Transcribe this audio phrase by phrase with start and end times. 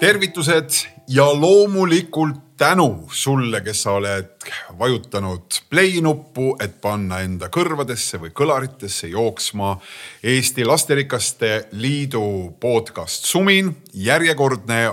[0.00, 0.70] tervitused
[1.08, 4.28] ja loomulikult tänu sulle, kes sa oled
[4.78, 9.74] vajutanud play nuppu, et panna enda kõrvadesse või kõlaritesse jooksma
[10.24, 13.76] Eesti Lasterikaste Liidu podcast Sumin.
[13.94, 14.90] järjekordne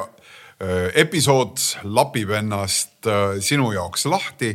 [0.95, 3.07] episood lapib ennast
[3.39, 4.53] sinu jaoks lahti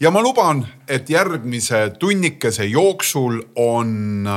[0.00, 4.28] ja ma luban, et järgmise tunnikese jooksul on,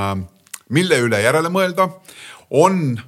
[0.69, 1.89] mille üle järele mõelda,
[2.49, 2.99] on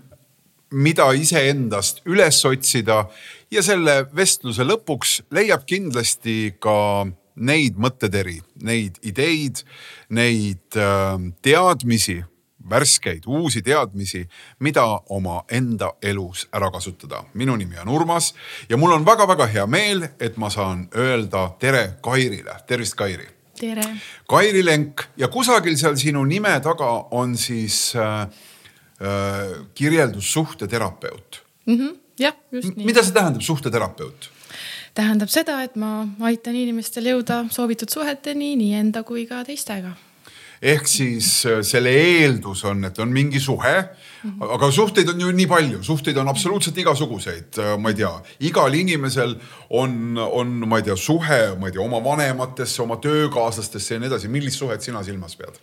[0.71, 3.05] mida iseendast üles otsida
[3.51, 7.07] ja selle vestluse lõpuks leiab kindlasti ka
[7.41, 9.63] neid mõtteteri, neid ideid,
[10.13, 12.21] neid äh, teadmisi,
[12.71, 14.21] värskeid uusi teadmisi,
[14.59, 17.23] mida omaenda elus ära kasutada.
[17.33, 18.33] minu nimi on Urmas
[18.69, 23.27] ja mul on väga-väga hea meel, et ma saan öelda tere Kairile, tervist, Kairi.
[23.59, 23.83] tere.
[24.29, 28.27] Kairi Lenk ja kusagil seal sinu nime taga on siis Äh,
[29.75, 31.77] kirjeldus suhteterapeut mm.
[31.77, 31.97] -hmm.
[32.19, 32.85] jah, just nii.
[32.85, 34.29] mida see tähendab, suhteterapeut?
[34.97, 39.93] tähendab seda, et ma aitan inimestel jõuda soovitud suheteni nii enda kui ka teistega.
[40.61, 44.53] ehk siis äh, selle eeldus on, et on mingi suhe mm, -hmm.
[44.55, 48.73] aga suhteid on ju nii palju, suhteid on absoluutselt igasuguseid, äh, ma ei tea, igal
[48.73, 49.35] inimesel
[49.69, 54.07] on, on, ma ei tea, suhe, ma ei tea, oma vanematesse, oma töökaaslastesse ja nii
[54.07, 54.27] edasi.
[54.27, 55.57] millist suhet sina silmas pead?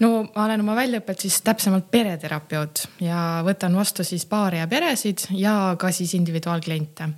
[0.00, 5.26] No ma olen oma väljaõppelt siis täpsemalt pereterapeut ja võtan vastu siis paare ja peresid
[5.36, 7.10] ja ka siis individuaalkliente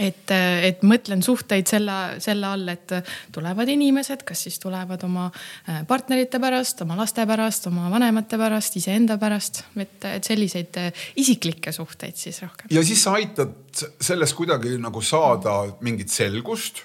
[0.00, 0.32] et,
[0.68, 2.94] et mõtlen suhteid selle, selle all, et
[3.34, 8.76] tulevad inimesed, kas siis tulevad oma äh, partnerite pärast, oma laste pärast, oma vanemate pärast,
[8.80, 12.68] iseenda pärast, et, et selliseid äh, isiklikke suhteid siis rohkem.
[12.70, 13.56] ja siis sa aitad
[14.00, 16.84] sellest kuidagi nagu saada mingit selgust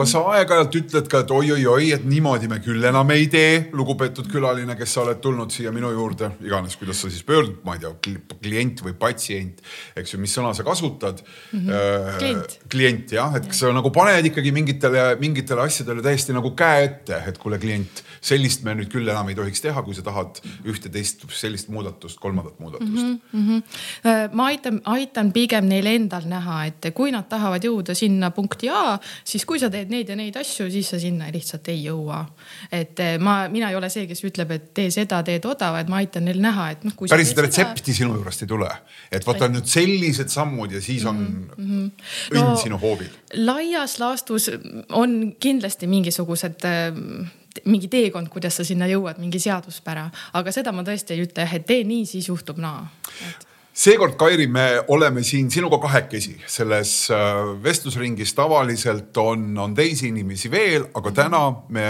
[0.00, 4.30] kas sa aeg-ajalt ütled ka, et oi-oi-oi, et niimoodi me küll enam ei tee, lugupeetud
[4.32, 7.82] külaline, kes sa oled tulnud siia minu juurde, iganes, kuidas sa siis pöördud, ma ei
[7.82, 9.60] tea, klient või patsient,
[10.00, 11.66] eks ju, mis sõna sa kasutad mm.
[11.66, 12.16] -hmm.
[12.18, 12.56] klient.
[12.72, 17.20] klient jah, et kas sa nagu paned ikkagi mingitele, mingitele asjadele täiesti nagu käe ette,
[17.28, 20.90] et kuule, klient, sellist me nüüd küll enam ei tohiks teha, kui sa tahad ühte,
[20.92, 23.20] teist, sellist muudatust, kolmandat muudatust mm.
[23.32, 24.34] -hmm.
[24.36, 28.98] ma aitan, aitan pigem neil endal näha, et kui nad tahavad jõuda sinna punkti A,
[29.24, 32.24] siis kui sa teed neid ja neid asju, siis sa sinna lihtsalt ei jõua.
[32.72, 35.88] et eh, ma, mina ei ole see, kes ütleb, et tee seda, tee toda, vaid
[35.88, 36.94] ma aitan neil näha, et noh.
[37.08, 38.70] päris seda retsepti sinu juurest ei tule,
[39.10, 41.90] et vaata nüüd sellised sammud ja siis on mm -hmm.
[42.36, 43.10] õnn no, sinu hoovil.
[43.34, 44.50] laias laastus
[44.90, 47.30] on kindlasti mingisugused eh,
[47.64, 51.54] mingi teekond, kuidas sa sinna jõuad, mingi seaduspära, aga seda ma tõesti ei ütle jah,
[51.58, 52.86] et tee nii, siis juhtub naa.
[53.28, 58.34] Et seekord, Kairi, me oleme siin sinuga kahekesi selles äh, vestlusringis.
[58.34, 61.86] tavaliselt on, on teisi inimesi veel, aga täna me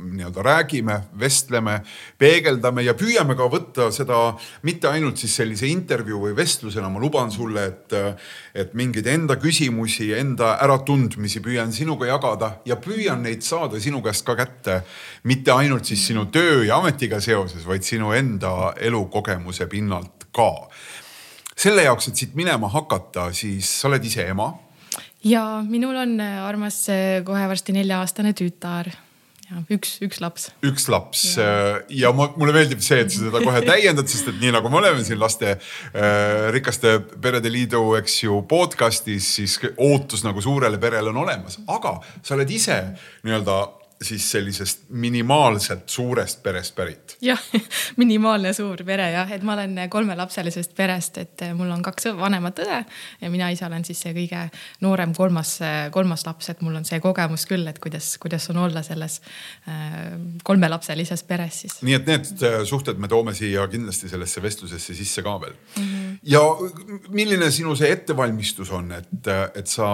[0.00, 1.80] nii-öelda räägime, vestleme,
[2.18, 4.30] peegeldame ja püüame ka võtta seda
[4.64, 6.88] mitte ainult siis sellise intervjuu või vestlusena.
[6.88, 7.96] ma luban sulle, et,
[8.54, 14.24] et mingeid enda küsimusi, enda äratundmisi püüan sinuga jagada ja püüan neid saada sinu käest
[14.24, 14.80] ka kätte.
[15.24, 20.70] mitte ainult siis sinu töö ja ametiga seoses, vaid sinu enda elukogemuse pinnalt ka
[21.60, 24.52] selle jaoks, et siit minema hakata, siis sa oled ise ema.
[25.24, 28.88] ja minul on äh, armas äh, kohe varsti nelja-aastane tütar
[29.50, 30.48] ja üks, üks laps.
[30.66, 34.30] üks laps ja, äh, ja ma, mulle meeldib see, et sa seda kohe täiendad, sest
[34.32, 39.58] et nii nagu me oleme siin laste äh, rikaste perede liidu, eks ju, podcast'is, siis
[39.74, 42.80] ootus nagu suurele perele on olemas, aga sa oled ise
[43.26, 43.60] nii-öelda
[44.02, 47.16] siis sellisest minimaalselt suurest perest pärit?
[47.20, 47.40] jah,
[48.00, 52.78] minimaalne suur pere jah, et ma olen kolmelapselisest perest, et mul on kaks vanemat õde
[53.20, 54.46] ja mina ise olen siis see kõige
[54.80, 55.58] noorem kolmas,
[55.92, 59.20] kolmas laps, et mul on see kogemus küll, et kuidas, kuidas on olla selles
[59.68, 61.76] äh, kolmelapselises peres siis.
[61.84, 65.84] nii et need suhted me toome siia kindlasti sellesse vestlusesse sisse ka veel mm.
[65.84, 66.16] -hmm.
[66.32, 66.42] ja
[67.12, 69.90] milline sinu see ettevalmistus on, et, et sa,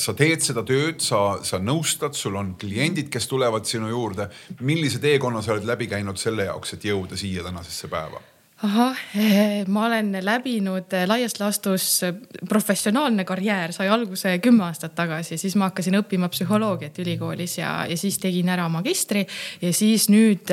[0.00, 4.28] sa teed seda tööd, sa, sa nõustad, sul on kliendid, kes tulevad tulevad sinu juurde.
[4.60, 8.20] millise teekonna sa oled läbi käinud selle jaoks, et jõuda siia tänasesse päeva?
[8.62, 12.14] ahah, eh, ma olen läbinud eh, laias laastus eh,
[12.48, 17.96] professionaalne karjäär sai alguse kümme aastat tagasi, siis ma hakkasin õppima psühholoogiat ülikoolis ja, ja
[17.96, 19.24] siis tegin ära magistri
[19.62, 20.52] ja siis nüüd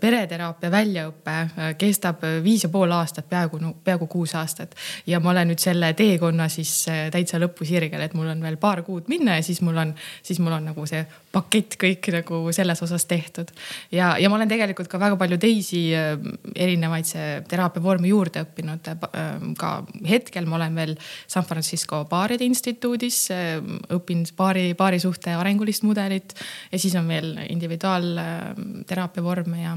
[0.00, 1.36] pereteraapia väljaõpe
[1.78, 4.78] kestab viis ja pool aastat, peaaegu no,, peaaegu kuus aastat.
[5.06, 9.10] ja ma olen nüüd selle teekonna siis täitsa lõpusirgel, et mul on veel paar kuud
[9.10, 11.02] minna ja siis mul on, siis mul on nagu see
[11.34, 13.50] pakett kõik nagu selles osas tehtud.
[13.92, 16.14] ja, ja ma olen tegelikult ka väga palju teisi äh,
[16.54, 17.10] erinevaid
[17.50, 18.90] teraapiavorme juurde õppinud.
[18.90, 19.72] Äh, ka
[20.08, 20.94] hetkel ma olen veel
[21.26, 23.58] San Francisco baaride instituudis, äh,
[23.94, 26.36] õpin baari, baarisuhte arengulist mudelit
[26.70, 29.76] ja siis on veel individuaalteraapia vorme ja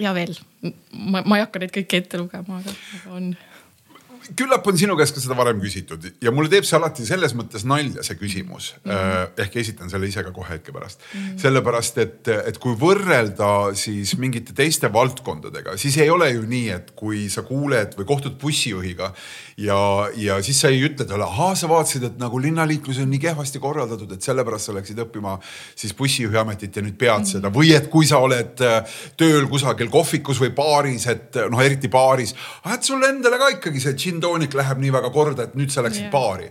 [0.00, 0.32] ja veel,
[0.92, 2.72] ma, ma ei hakka neid kõiki ette lugema, aga
[3.16, 3.34] on
[4.36, 7.64] küllap on sinu käest ka seda varem küsitud ja mulle teeb see alati selles mõttes
[7.68, 8.90] nalja, see küsimus mm.
[8.90, 9.42] -hmm.
[9.44, 11.20] ehk esitan selle ise ka kohe hetke pärast mm.
[11.20, 11.38] -hmm.
[11.44, 16.90] sellepärast, et, et kui võrrelda siis mingite teiste valdkondadega, siis ei ole ju nii, et
[16.96, 19.12] kui sa kuuled või kohtud bussijuhiga
[19.60, 23.20] ja, ja siis sa ei ütle talle, ahaa, sa vaatasid, et nagu linnaliiklus on nii
[23.22, 25.36] kehvasti korraldatud, et sellepärast sa läksid õppima
[25.78, 27.52] siis bussijuhi ametit ja nüüd pead seda.
[27.54, 32.34] Või et kui sa oled äh, tööl kusagil kohvikus või baaris, et noh, eriti baaris,
[32.72, 35.84] et sul endale ka ikkagi see gin toonik läheb nii väga korda, et nüüd sa
[35.86, 36.14] läksid yeah.
[36.14, 36.50] baari.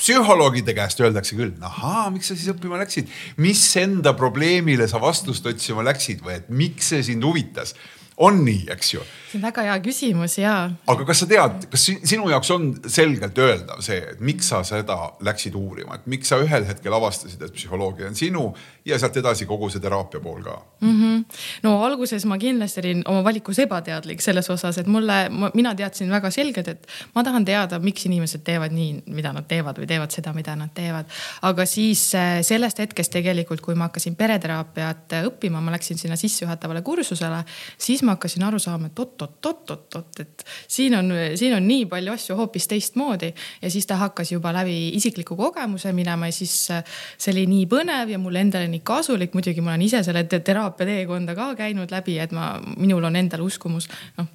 [0.00, 3.10] Psühholoogide käest öeldakse küll, ahaa, miks sa siis õppima läksid,
[3.44, 7.76] mis enda probleemile sa vastust otsima läksid või et miks see sind huvitas?
[8.20, 9.04] On nii, eks ju.
[9.30, 10.54] See on väga hea küsimus ja.
[10.90, 14.96] aga kas sa tead, kas sinu jaoks on selgelt öeldav see, et miks sa seda
[15.26, 18.48] läksid uurima, et miks sa ühel hetkel avastasid, et psühholoogia on sinu
[18.86, 20.96] ja sealt edasi kogu see teraapia pool ka mm?
[20.96, 21.24] -hmm.
[21.62, 25.20] no alguses ma kindlasti olin oma valikus ebateadlik selles osas, et mulle,
[25.54, 29.78] mina teadsin väga selgelt, et ma tahan teada, miks inimesed teevad nii, mida nad teevad
[29.78, 31.06] või teevad seda, mida nad teevad.
[31.42, 36.82] aga siis äh, sellest hetkest tegelikult, kui ma hakkasin pereteraapiat õppima, ma läksin sinna sissejuhatavale
[36.82, 37.44] kursusele,
[37.78, 38.94] siis ma hakkasin aru saama, et
[39.24, 43.32] oot-oot-oot-oot, et siin on, siin on nii palju asju hoopis teistmoodi.
[43.62, 48.12] ja siis ta hakkas juba läbi isikliku kogemuse minema ja siis see oli nii põnev
[48.14, 49.34] ja mulle endale nii kasulik.
[49.34, 53.44] muidugi ma olen ise selle teraapia teekonda ka käinud läbi, et ma, minul on endal
[53.46, 53.88] uskumus,
[54.18, 54.30] noh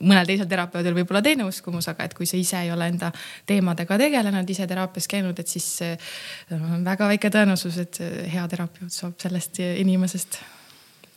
[0.00, 3.12] mõnel teisel terapeudil võib-olla teine uskumus, aga et kui sa ise ei ole enda
[3.46, 5.70] teemadega tegelenud, ise teraapias käinud, et siis
[6.54, 8.02] on väga väike tõenäosus, et
[8.32, 10.40] hea terapeut saab sellest inimesest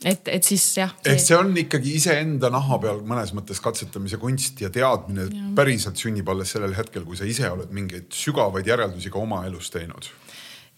[0.04, 1.12] et, et siis jah see....
[1.12, 5.50] ehk see on ikkagi iseenda naha peal mõnes mõttes katsetamise kunst ja teadmine ja.
[5.58, 9.72] päriselt sünnib alles sellel hetkel, kui sa ise oled mingeid sügavaid järeldusi ka oma elus
[9.74, 10.10] teinud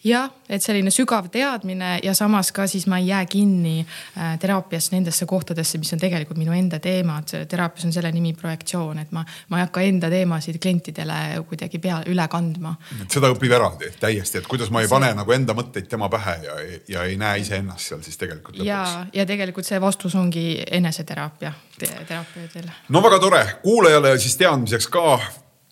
[0.04, 4.90] jah, et selline sügav teadmine ja samas ka siis ma ei jää kinni äh, teraapias
[4.94, 7.28] nendesse kohtadesse, mis on tegelikult minu enda teemad.
[7.48, 12.00] teraapias on selle nimi projektsioon, et ma, ma ei hakka enda teemasid klientidele kuidagi pea
[12.08, 12.74] üle kandma.
[13.08, 14.94] seda õpib eraldi täiesti, et kuidas ma ei see...
[14.96, 16.56] pane nagu enda mõtteid tema pähe ja,
[16.88, 18.68] ja ei näe iseennast seal siis tegelikult lõpuks.
[18.68, 22.72] ja, ja tegelikult see vastus ongi eneseteraapia teraapiatel.
[22.88, 25.20] no väga tore, kuulajale siis teadmiseks ka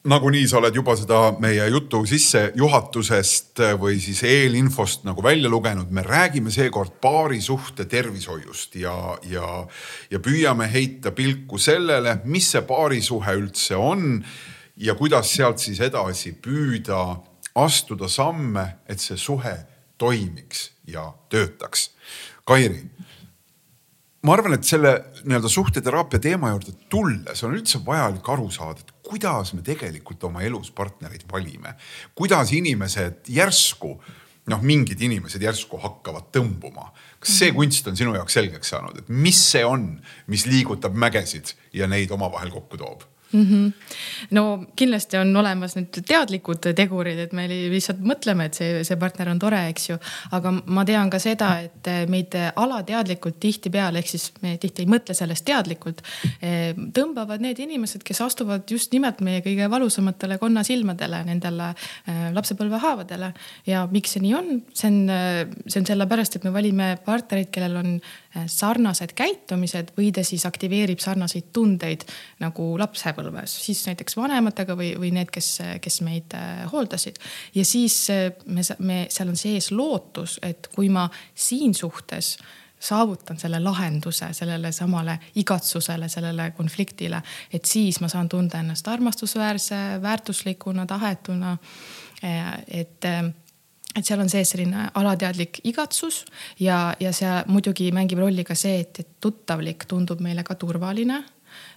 [0.05, 6.05] nagunii sa oled juba seda meie jutu sissejuhatusest või siis eelinfost nagu välja lugenud, me
[6.07, 8.95] räägime seekord paarisuhte tervishoiust ja,
[9.27, 9.49] ja,
[10.11, 14.23] ja püüame heita pilku sellele, mis see paarisuhe üldse on
[14.79, 17.19] ja kuidas sealt siis edasi püüda
[17.59, 19.57] astuda samme, et see suhe
[19.99, 21.91] toimiks ja töötaks.
[22.47, 22.85] Kairi
[24.23, 24.93] ma arvan, et selle
[25.25, 30.45] nii-öelda suhteteraapia teema juurde tulles on üldse vajalik aru saada, et kuidas me tegelikult oma
[30.47, 31.75] elus partnereid valime.
[32.15, 33.95] kuidas inimesed järsku,
[34.49, 36.91] noh, mingid inimesed järsku hakkavad tõmbuma.
[37.21, 37.57] kas see mhm.
[37.57, 39.91] kunst on sinu jaoks selgeks saanud, et mis see on,
[40.27, 43.07] mis liigutab mägesid ja neid omavahel kokku toob?
[43.33, 43.45] Mm.
[43.45, 43.73] -hmm.
[44.31, 49.29] no kindlasti on olemas need teadlikud tegurid, et me lihtsalt mõtleme, et see, see partner
[49.29, 49.99] on tore, eks ju.
[50.33, 55.15] aga ma tean ka seda, et meid alateadlikult tihtipeale, ehk siis me tihti ei mõtle
[55.15, 56.03] sellest teadlikult,
[56.41, 61.73] eh, tõmbavad need inimesed, kes astuvad just nimelt meie kõige valusamatele konnasilmadele, nendele
[62.07, 63.33] eh, lapsepõlvehaavadele.
[63.67, 64.99] ja miks see nii on, see on,
[65.67, 70.47] see on sellepärast, et me valime partnereid, kellel on eh, sarnased käitumised või ta siis
[70.47, 72.05] aktiveerib sarnaseid tundeid
[72.41, 77.19] nagu lapse lapsepõlves, siis näiteks vanematega või, või need, kes, kes meid äh, hooldasid.
[77.55, 82.37] ja siis äh, me, me, seal on sees lootus, et kui ma siin suhtes
[82.79, 89.99] saavutan selle lahenduse sellele samale igatsusele, sellele konfliktile, et siis ma saan tunda ennast armastusväärse,
[90.03, 91.57] väärtuslikuna, tahetuna.
[92.25, 93.05] Äh, et
[93.99, 96.25] et seal on sees selline alateadlik igatsus
[96.63, 101.23] ja, ja see muidugi mängib rolli ka see, et, et tuttavlik tundub meile ka turvaline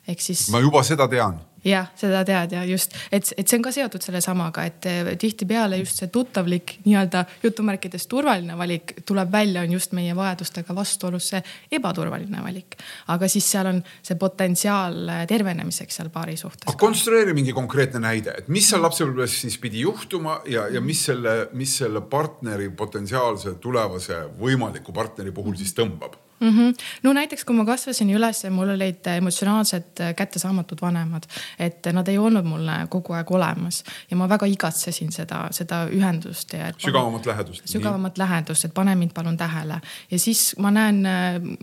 [0.07, 0.47] ehk siis.
[0.53, 4.03] ma juba seda tean jah, seda tead ja just, et, et see on ka seotud
[4.03, 9.93] sellesamaga, et eh, tihtipeale just see tuttavlik nii-öelda jutumärkides turvaline valik tuleb välja, on just
[9.97, 11.41] meie vajadustega vastuolus see
[11.77, 12.77] ebaturvaline valik.
[13.13, 16.65] aga siis seal on see potentsiaal eh, tervenemiseks seal paari suhtes.
[16.67, 21.05] aga konstrueeri mingi konkreetne näide, et mis seal lapsepõlves siis pidi juhtuma ja, ja mis
[21.11, 26.49] selle, mis selle partneri potentsiaalse tulevase võimaliku partneri puhul siis tõmbab mm.
[26.49, 26.73] -hmm.
[27.03, 31.23] no näiteks, kui ma kasvasin üles ja mul olid emotsionaalselt kättesaamatud vanemad,
[31.59, 36.53] et nad ei olnud mulle kogu aeg olemas ja ma väga igatsesin seda, seda ühendust
[36.53, 36.71] ja.
[36.77, 37.67] sügavamat lähedust.
[37.67, 38.23] sügavamat nii.
[38.23, 39.81] lähedust, et pane mind palun tähele
[40.11, 41.03] ja siis ma näen,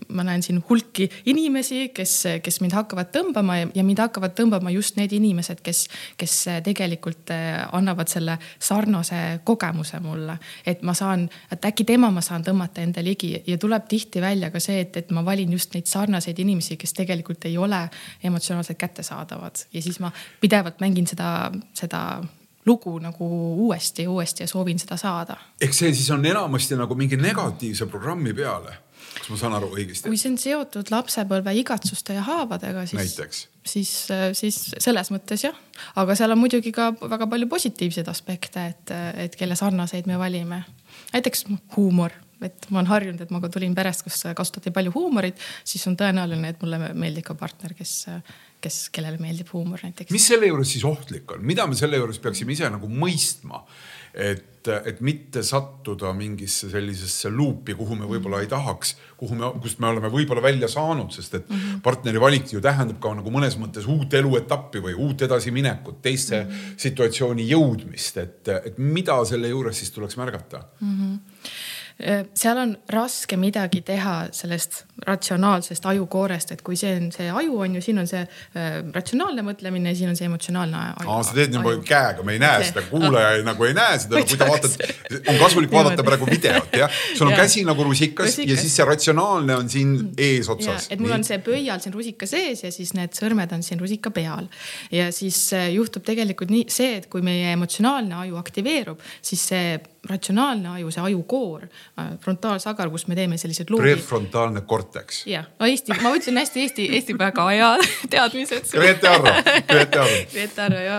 [0.09, 4.71] ma näen siin hulki inimesi, kes, kes mind hakkavad tõmbama ja, ja mind hakkavad tõmbama
[4.71, 7.31] just need inimesed, kes, kes tegelikult
[7.73, 13.03] annavad selle sarnase kogemuse mulle, et ma saan, et äkki tema ma saan tõmmata enda
[13.05, 16.39] ligi ja tuleb tihti välja ka see see, et, et ma valin just neid sarnaseid
[16.45, 17.83] inimesi, kes tegelikult ei ole
[18.25, 22.03] emotsionaalselt kättesaadavad ja siis ma pidevalt mängin seda, seda
[22.69, 23.29] lugu nagu
[23.67, 25.37] uuesti ja uuesti ja soovin seda saada.
[25.61, 28.77] ehk see siis on enamasti nagu mingi negatiivse programmi peale,
[29.19, 30.11] kas ma saan aru õigesti?
[30.11, 33.19] kui see on seotud lapsepõlve igatsuste ja haavadega, siis,
[33.73, 33.93] siis,
[34.43, 35.57] siis selles mõttes jah,
[35.97, 38.97] aga seal on muidugi ka väga palju positiivseid aspekte, et,
[39.27, 40.65] et kelle sarnaseid me valime.
[41.13, 41.47] näiteks
[41.77, 45.97] huumor et ma olen harjunud, et ma tulin perest, kus kasutati palju huumorit, siis on
[45.99, 47.95] tõenäoline, et mulle meeldib ka partner, kes,
[48.65, 50.15] kes, kellele meeldib huumor näiteks.
[50.15, 53.65] mis selle juures siis ohtlik on, mida me selle juures peaksime ise nagu mõistma?
[54.19, 59.79] et, et mitte sattuda mingisse sellisesse luupi, kuhu me võib-olla ei tahaks, kuhu me, kust
[59.83, 61.81] me oleme võib-olla välja saanud, sest et mm -hmm.
[61.85, 66.51] partneri valik ju tähendab ka nagu mõnes mõttes uut eluetappi või uut edasiminekut, teisse mm
[66.51, 66.75] -hmm.
[66.77, 70.97] situatsiooni jõudmist, et, et mida selle juures siis tuleks märgata mm?
[70.97, 71.19] -hmm
[71.99, 77.75] seal on raske midagi teha sellest ratsionaalsest ajukoorest, et kui see on see aju on
[77.75, 78.21] ju, siin on see
[78.95, 81.09] ratsionaalne mõtlemine ja siin on see emotsionaalne aju.
[81.11, 82.71] aa, sa teed nagu käega, me ei näe see.
[82.71, 84.87] seda, kuulaja ei, nagu ei näe seda, kui ta vaatab,
[85.19, 87.03] on kasulik vaadata praegu videot jah.
[87.19, 87.41] sul on ja.
[87.43, 90.15] käsi nagu rusikas, rusikas ja siis see ratsionaalne on siin mm.
[90.29, 90.89] eesotsas.
[90.91, 91.19] et mul Nii.
[91.19, 94.47] on see pöial siin rusika sees ja siis need sõrmed on siin rusika peal.
[94.95, 99.79] ja siis äh, juhtub tegelikult nii see, et kui meie emotsionaalne aju aktiveerub, siis see
[100.09, 101.67] ratsionaalne aju, see ajukoor,
[101.99, 103.99] äh, frontaalsagar, kus me teeme sellised luugid.
[103.99, 105.23] prefrontaalne korteks.
[105.31, 107.71] jah, no Eesti, ma ütlen hästi Eesti, Eesti väga hea
[108.13, 108.71] teadmised.
[108.73, 109.35] Grete Arro,
[109.69, 110.21] Grete Arro.
[110.35, 110.99] Grete Arro ja,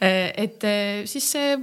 [0.00, 1.56] äh, et äh, siis see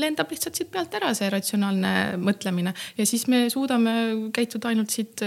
[0.00, 3.94] lendab lihtsalt siit pealt ära, see ratsionaalne mõtlemine ja siis me suudame
[4.34, 5.22] käituda ainult siit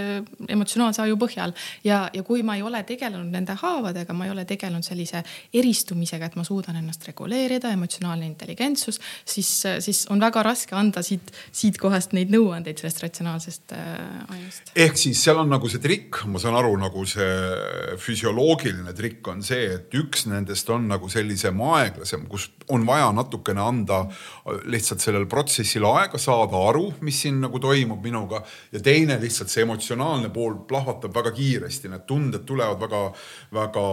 [0.48, 1.54] emotsionaalse aju põhjal
[1.86, 5.24] ja, ja kui ma ei ole tegelenud nende haavadega, ma ei ole tegelenud sellise
[5.54, 9.52] eristumisega, et ma suudan ennast reguleerida, emotsionaalne intelligentsus, siis,
[9.84, 14.72] siis on väga raske anda anda siit, siit kohast neid nõuandeid sellest ratsionaalsest äh, ajust.
[14.76, 19.44] ehk siis seal on nagu see trikk, ma saan aru, nagu see füsioloogiline trikk on
[19.46, 24.02] see, et üks nendest on nagu sellisem aeglasem, kus on vaja natukene anda
[24.68, 28.42] lihtsalt sellel protsessil aega saada aru, mis siin nagu toimub minuga
[28.74, 33.86] ja teine lihtsalt see emotsionaalne pool plahvatab väga kiiresti, need tunded tulevad väga-väga,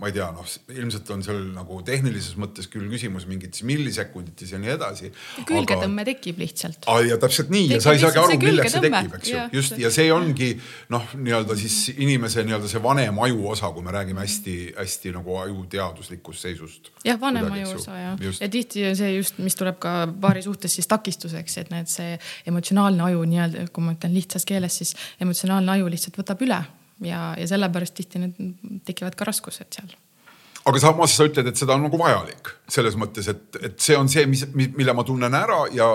[0.00, 4.60] ma ei tea, noh, ilmselt on seal nagu tehnilises mõttes küll küsimus mingites millisekundites ja
[4.62, 5.10] nii edasi.
[5.48, 6.86] külgetõmme tekib tekib lihtsalt.
[7.08, 9.78] ja täpselt nii tekib ja sa ei saagi aru, milleks see tekib, eks ju, just
[9.78, 10.50] ja see ongi
[10.92, 16.92] noh, nii-öelda siis inimese nii-öelda see vanem ajuosa, kui me räägime hästi-hästi nagu ajuteaduslikust seisust.
[17.04, 21.58] jah, vanem ajuosa ja, ja tihti see just, mis tuleb ka paari suhtes siis takistuseks,
[21.62, 22.16] et need, see
[22.50, 26.62] emotsionaalne aju nii-öelda, kui ma ütlen lihtsas keeles, siis emotsionaalne aju lihtsalt võtab üle.
[27.04, 28.36] Ja, ja sellepärast tihti need
[28.86, 29.96] tekivad ka raskused seal.
[30.64, 34.08] Aga samas sa ütled, et seda on nagu vajalik selles mõttes, et, et see on
[34.08, 35.88] see, mis, mille ma tunnen ära ja,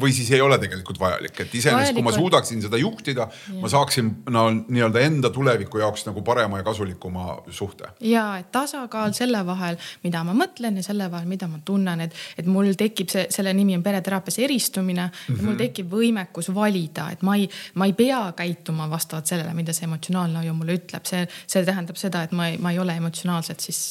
[0.00, 3.28] või siis ei ole tegelikult vajalik, et iseenesest, kui ma suudaksin seda juhtida,
[3.60, 7.92] ma saaksin no nii-öelda enda tuleviku jaoks nagu parema ja kasulikuma suhte.
[8.00, 12.16] ja, et tasakaal selle vahel, mida ma mõtlen ja selle vahel, mida ma tunnen, et,
[12.40, 15.34] et mul tekib see, selle nimi on pereteraapias eristumine mm.
[15.34, 15.44] -hmm.
[15.44, 19.84] mul tekib võimekus valida, et ma ei, ma ei pea käituma vastavalt sellele, mida see
[19.88, 23.60] emotsionaalne aju mulle ütleb, see, see tähendab seda, et ma ei, ma ei ole emotsionaalselt
[23.60, 23.84] siis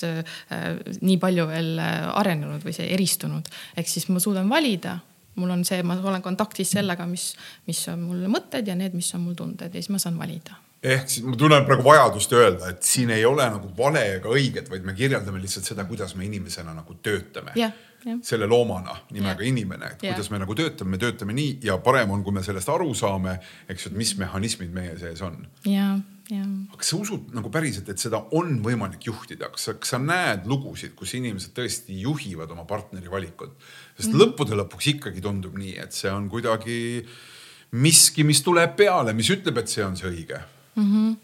[0.55, 3.49] Äh, nii palju veel äh, arenenud või see eristunud.
[3.77, 4.97] ehk siis ma suudan valida,
[5.35, 7.33] mul on see, ma olen kontaktis sellega, mis,
[7.67, 10.61] mis on mul mõtted ja need, mis on mul tunded ja siis ma saan valida
[10.85, 14.69] ehk siis ma tunnen praegu vajadust öelda, et siin ei ole nagu vale ega õiget,
[14.69, 17.73] vaid me kirjeldame lihtsalt seda, kuidas me inimesena nagu töötame yeah
[18.21, 19.47] selle loomana nimega ja.
[19.49, 20.13] inimene, et ja.
[20.13, 23.39] kuidas me nagu töötame, me töötame nii ja parem on, kui me sellest aru saame,
[23.69, 25.39] eks ju, et mis mehhanismid meie sees on.
[25.65, 25.95] ja,
[26.33, 30.47] aga sa usud nagu päriselt, et seda on võimalik juhtida, kas sa, kas sa näed
[30.49, 33.53] lugusid, kus inimesed tõesti juhivad oma partneri valikut?
[33.95, 37.05] sest mm lõppude lõpuks ikkagi tundub nii, et see on kuidagi
[37.75, 40.39] miski, mis tuleb peale, mis ütleb, et see on see õige
[40.75, 40.89] mm.
[40.91, 41.15] -hmm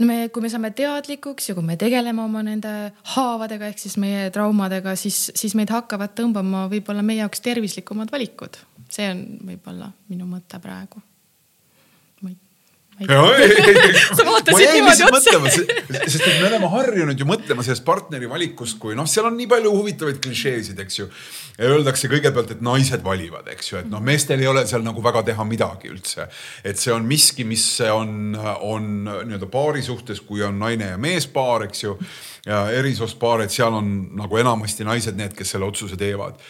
[0.00, 2.72] no me, kui me saame teadlikuks ja kui me tegeleme oma nende
[3.14, 8.58] haavadega ehk siis meie traumadega, siis, siis meid hakkavad tõmbama võib-olla meie jaoks tervislikumad valikud.
[8.90, 11.02] see on võib-olla minu mõte praegu
[14.16, 15.38] sa vaatasid niimoodi otsa.
[16.06, 19.48] sest et me oleme harjunud ju mõtlema sellest partneri valikust, kui noh, seal on nii
[19.50, 21.08] palju huvitavaid klišeesid, eks ju.
[21.64, 25.24] öeldakse kõigepealt, et naised valivad, eks ju, et noh, meestel ei ole seal nagu väga
[25.30, 26.28] teha midagi üldse.
[26.62, 31.66] et see on miski, mis on, on nii-öelda paari suhtes, kui on naine ja meespaar,
[31.66, 31.98] eks ju
[32.46, 36.40] ja erisospaarid, seal on nagu enamasti naised need, kes selle otsuse teevad.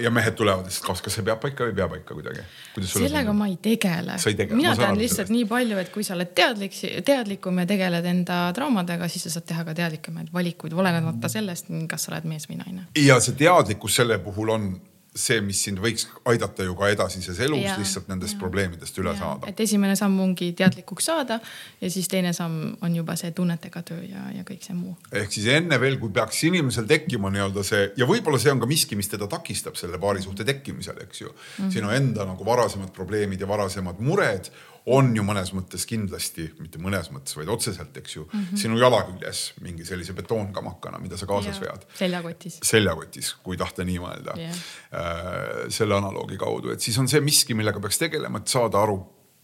[0.00, 2.44] ja mehed tulevad, et kas, kas see peab paika või ei pea paika kuidagi?
[2.88, 4.16] sellega ma ei tegele.
[4.24, 4.56] tegele.
[4.56, 5.34] mina tean lihtsalt sellest.
[5.36, 9.48] nii palju, et kui sa oled teadlik, teadlikum ja tegeled enda traumadega, siis sa saad
[9.50, 12.88] teha ka teadlikumaid valikuid, olenemata sellest, kas sa oled mees või naine.
[12.96, 14.72] ja see teadlikkus selle puhul on
[15.12, 19.12] see, mis sind võiks aidata ju ka edasises elus ja, lihtsalt nendest ja, probleemidest üle
[19.12, 19.50] ja, saada.
[19.50, 21.36] et esimene samm ongi teadlikuks saada
[21.82, 24.94] ja siis teine samm on juba see tunnetega töö ja, ja kõik see muu.
[25.12, 28.70] ehk siis enne veel, kui peaks inimesel tekkima nii-öelda see ja võib-olla see on ka
[28.70, 31.44] miski, mis teda takistab selle paarisuhte tekkimisel, eks ju mm.
[31.58, 31.72] -hmm.
[31.76, 34.48] sinu enda nagu varasemad probleemid ja varasemad mured
[34.86, 38.60] on ju mõnes mõttes kindlasti, mitte mõnes mõttes, vaid otseselt, eks ju mm, -hmm.
[38.64, 41.86] sinu jala küljes mingi sellise betoonkamakana, mida sa kaasas ja, vead.
[41.98, 42.58] seljakotis.
[42.66, 44.62] seljakotis, kui tahta nii mõelda yeah..
[44.92, 48.98] Äh, selle analoogi kaudu, et siis on see miski, millega peaks tegelema, et saada aru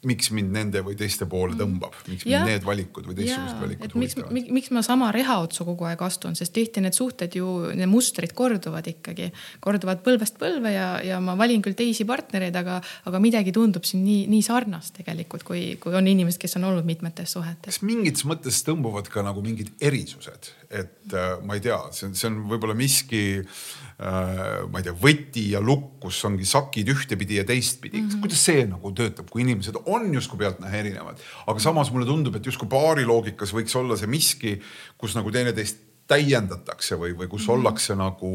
[0.06, 1.58] miks mind nende või teiste poole mm.
[1.58, 4.30] tõmbab, miks ja, mind need valikud või teistsugused valikud huvitavad.
[4.36, 7.90] miks, miks ma sama reha otsa kogu aeg astun, sest tihti need suhted ju, need
[7.90, 9.32] mustrid korduvad ikkagi,
[9.64, 12.78] korduvad põlvest põlve ja, ja ma valin küll teisi partnereid, aga,
[13.10, 16.86] aga midagi tundub siin nii, nii sarnast tegelikult, kui, kui on inimesed, kes on olnud
[16.86, 17.80] mitmetes suhetes.
[17.80, 22.14] kas mingis mõttes tõmbuvad ka nagu mingid erisused, et äh, ma ei tea, see on,
[22.18, 27.38] see on võib-olla miski äh, ma ei tea, võti ja lukk, kus ongi sakid ühtepidi
[27.40, 28.08] ja teistpidi mm.
[28.08, 28.24] -hmm.
[28.24, 32.46] kuidas see nagu töötab, kui inimesed on justkui pealtnäha erinevad, aga samas mulle tundub, et
[32.46, 34.58] justkui paari loogikas võiks olla see miski,
[35.00, 37.54] kus nagu teineteist täiendatakse või, või kus mm -hmm.
[37.58, 38.30] ollakse nagu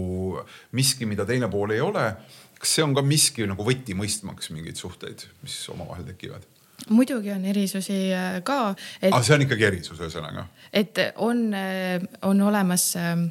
[0.72, 2.16] miski, mida teine pool ei ole.
[2.64, 6.46] kas see on ka miski nagu võti mõistmaks mingeid suhteid, mis omavahel tekivad?
[6.90, 9.12] Muidugi on erisusi äh, ka et....
[9.14, 10.48] aga see on ikkagi erisus ühesõnaga?
[10.74, 13.28] et on, äh, on olemas ähm,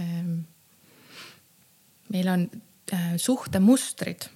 [0.00, 0.42] ähm,
[2.14, 2.50] meil on
[2.92, 4.28] äh, suhtemustrid,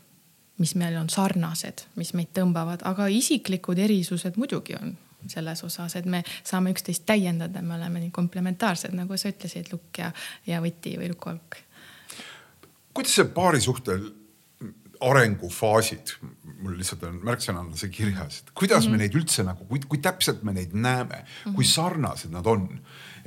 [0.59, 4.97] mis meil on sarnased, mis meid tõmbavad, aga isiklikud erisused muidugi on
[5.29, 9.99] selles osas, et me saame üksteist täiendada, me oleme nii komplementaarsed, nagu sa ütlesid, lukk
[9.99, 10.13] ja,
[10.47, 11.59] ja võti või lukualk.
[12.95, 14.07] kuidas see paari suhtel
[15.01, 16.15] arengufaasid,
[16.59, 18.91] mul lihtsalt on märksõnana see kirjas, et kuidas mm -hmm.
[18.91, 19.03] me mhm.
[19.05, 21.55] neid üldse nagu, kui, kui täpselt me neid näeme mm, -hmm.
[21.55, 22.69] kui sarnased nad on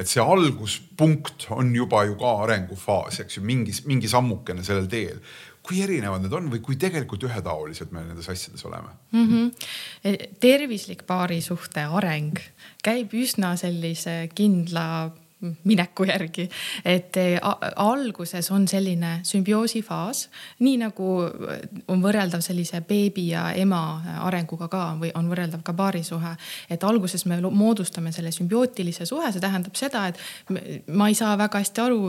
[0.02, 5.24] et see alguspunkt on juba ju ka arengufaas, eks ju, mingis, mingi sammukene sellel teel.
[5.62, 9.28] kui erinevad need on või kui tegelikult ühetaolised me nendes asjades oleme mm?
[9.30, 10.24] -hmm.
[10.42, 12.40] tervislik paarisuhte areng
[12.82, 16.50] käib üsna sellise kindla mineku järgi.
[16.86, 17.40] et eh,
[17.76, 20.28] alguses on selline sümbioosi faas,
[20.60, 23.82] nii nagu eh, on võrreldav sellise beebi ja ema
[24.28, 26.36] arenguga ka või on võrreldav ka paarisuhe.
[26.70, 31.62] et alguses me moodustame selle sümbiootilise suhe, see tähendab seda, et ma ei saa väga
[31.64, 32.00] hästi aru,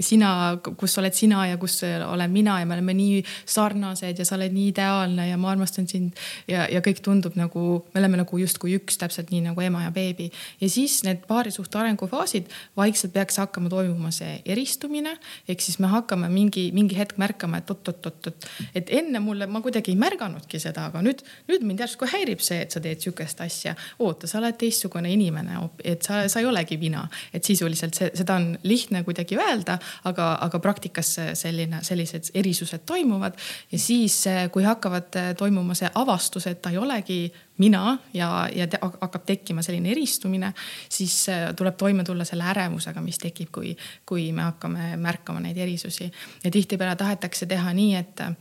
[0.00, 0.30] sina,
[0.62, 4.54] kus oled sina ja kus olen mina ja me oleme nii sarnased ja sa oled
[4.54, 8.76] nii ideaalne ja ma armastan sind ja, ja kõik tundub nagu, me oleme nagu justkui
[8.78, 10.30] üks, täpselt nii nagu ema ja beebi.
[10.60, 15.16] ja siis need paarisuhte arengufaasid vaikselt peaks hakkama toimuma see eristumine.
[15.48, 19.92] ehk siis me hakkame mingi, mingi hetk märkama, et oot-oot-oot-oot, et enne mulle, ma kuidagi
[19.92, 23.74] ei märganudki seda, aga nüüd, nüüd mind järsku häirib see, et sa teed sihukest asja.
[23.98, 28.38] oota, sa oled teistsugune inimene, et sa, sa ei olegi mina, et sisuliselt see, seda
[28.40, 33.38] on lihtne kuidagi öelda, aga, aga praktikas selline, sellised erisused toimuvad
[33.72, 37.20] ja siis, kui hakkavad toimuma see avastus, et ta ei olegi
[37.60, 40.52] mina ja, ja te, hakkab tekkima selline eristumine,
[40.88, 43.74] siis äh, tuleb toime tulla selle ärevusega, mis tekib, kui,
[44.06, 46.10] kui me hakkame märkama neid erisusi.
[46.44, 48.32] ja tihtipeale tahetakse teha nii, et äh,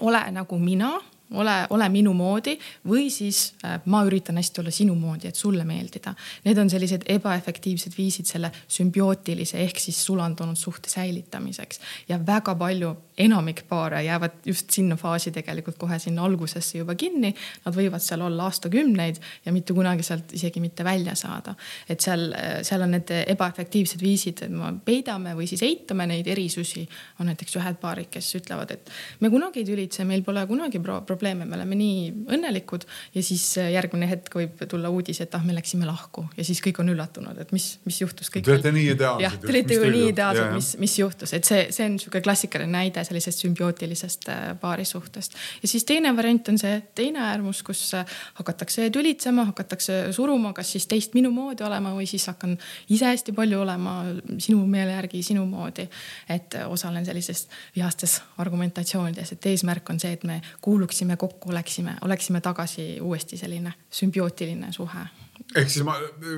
[0.00, 0.96] ole nagu mina
[1.34, 2.56] ole, ole minu moodi
[2.88, 6.14] või siis äh, ma üritan hästi olla sinu moodi, et sulle meeldida.
[6.44, 12.94] Need on sellised ebaefektiivsed viisid selle sümbiootilise ehk siis sulandunud suhte säilitamiseks ja väga palju,
[13.18, 17.32] enamik paare jäävad just sinna faasi tegelikult kohe sinna algusesse juba kinni.
[17.64, 21.54] Nad võivad seal olla aastakümneid ja mitte kunagi sealt isegi mitte välja saada.
[21.88, 22.30] et seal,
[22.62, 26.88] seal on need ebaefektiivsed viisid, et me peidame või siis eitame neid erisusi.
[27.20, 31.00] on näiteks ühed paarid, kes ütlevad, et me kunagi ei tülitse, meil pole kunagi pro
[31.06, 35.56] probleeme me oleme nii õnnelikud ja siis järgmine hetk võib tulla uudis, et ah, me
[35.56, 38.30] läksime lahku ja siis kõik on üllatunud, et mis, mis juhtus.
[38.30, 39.24] Te olete nii ideaalsed.
[39.26, 42.72] jah, te olete ju nii ideaalsed, mis, mis juhtus, et see, see on niisugune klassikaline
[42.72, 45.34] näide sellisest sümbiootilisest äh, paarisuhtest.
[45.62, 48.06] ja siis teine variant on see teine äärmus, kus äh,
[48.40, 52.56] hakatakse tülitsema, hakatakse suruma, kas siis teist minu moodi olema või siis hakkan
[52.88, 53.98] ise hästi palju olema
[54.38, 55.88] sinu meele järgi, sinu moodi.
[56.28, 62.40] et osalen sellises vihastes argumentatsioonides, et eesmärk on see, et me kuuluksime kokku, oleksime, oleksime
[62.40, 65.08] tagasi uuesti selline sümbiootiline suhe
[65.56, 65.96] ehk siis ma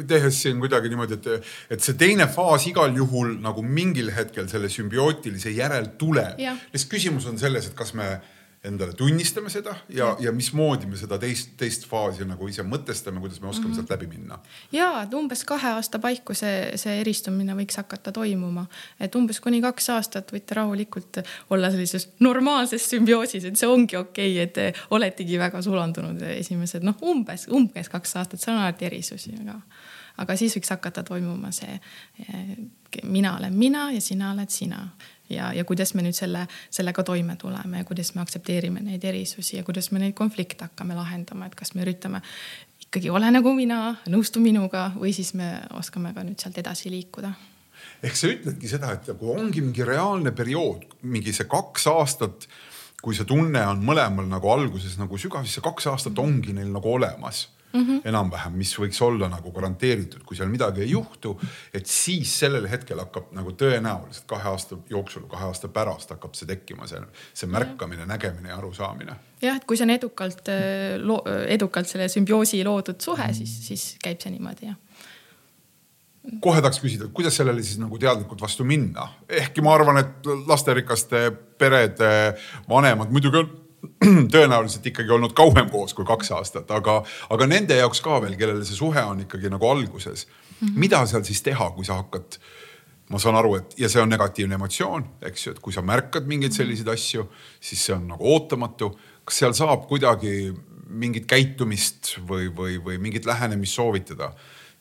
[0.09, 4.71] tehes siin kuidagi niimoodi, et, et see teine faas igal juhul nagu mingil hetkel selle
[4.71, 6.39] sümbiootilise järel tuleb.
[6.73, 8.13] lihtsalt küsimus on selles, et kas me
[8.65, 13.41] endale tunnistame seda ja, ja mismoodi me seda teist, teist faasi nagu ise mõtestame, kuidas
[13.41, 13.75] me oskame mm -hmm.
[13.75, 14.39] sealt läbi minna.
[14.73, 18.67] ja, et umbes kahe aasta paiku see, see eristumine võiks hakata toimuma,
[19.01, 24.33] et umbes kuni kaks aastat võite rahulikult olla sellises normaalses sümbioosis, et see ongi okei
[24.33, 28.85] okay,, et te oletegi väga sulandunud esimesed noh, umbes, umbes kaks aastat, seal on alati
[28.85, 29.57] erisusi, aga,
[30.17, 31.81] aga siis võiks hakata toimuma see
[32.29, 32.57] eh,
[33.05, 34.91] mina olen mina ja sina oled sina
[35.31, 39.59] ja, ja kuidas me nüüd selle, sellega toime tuleme ja kuidas me aktsepteerime neid erisusi
[39.59, 42.23] ja kuidas me neid konflikte hakkame lahendama, et kas me üritame
[42.87, 47.33] ikkagi ole nagu mina, nõustu minuga või siis me oskame ka nüüd sealt edasi liikuda.
[48.05, 52.49] Ehk sa ütledki seda, et kui ongi mingi reaalne periood, mingi see kaks aastat,
[53.01, 56.69] kui see tunne on mõlemal nagu alguses nagu sügav, siis see kaks aastat ongi neil
[56.75, 58.01] nagu olemas mm -hmm.
[58.05, 61.41] enam-vähem, mis võiks olla nagu garanteeritud, kui seal midagi ei juhtu,
[61.75, 66.47] et siis sellel hetkel hakkab nagu tõenäoliselt kahe aasta jooksul, kahe aasta pärast hakkab see
[66.47, 67.01] tekkima, see,
[67.35, 69.17] see märkamine, nägemine ja arusaamine.
[69.43, 70.49] jah, et kui see on edukalt,
[71.49, 74.77] edukalt selle sümbioosi loodud suhe, siis, siis käib see niimoodi jah.
[76.41, 81.31] Kohe tahaks küsida, kuidas sellele siis nagu teadlikult vastu minna, ehkki ma arvan, et lasterikaste
[81.59, 82.37] perede
[82.69, 83.60] vanemad muidugi on
[84.35, 87.01] tõenäoliselt ikkagi olnud kauem koos kui kaks aastat, aga,
[87.33, 90.69] aga nende jaoks ka veel, kellel see suhe on ikkagi nagu alguses mm.
[90.69, 90.79] -hmm.
[90.85, 92.39] mida seal siis teha, kui sa hakkad,
[93.11, 96.27] ma saan aru, et ja see on negatiivne emotsioon, eks ju, et kui sa märkad
[96.27, 97.29] mingeid selliseid asju,
[97.61, 98.99] siis see on nagu ootamatu.
[99.25, 100.53] kas seal saab kuidagi
[100.89, 104.33] mingit käitumist või, või, või mingit lähenemist soovitada,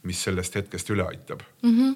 [0.04, 1.78] mis sellest hetkest üle aitab mm?
[1.78, 1.96] -hmm.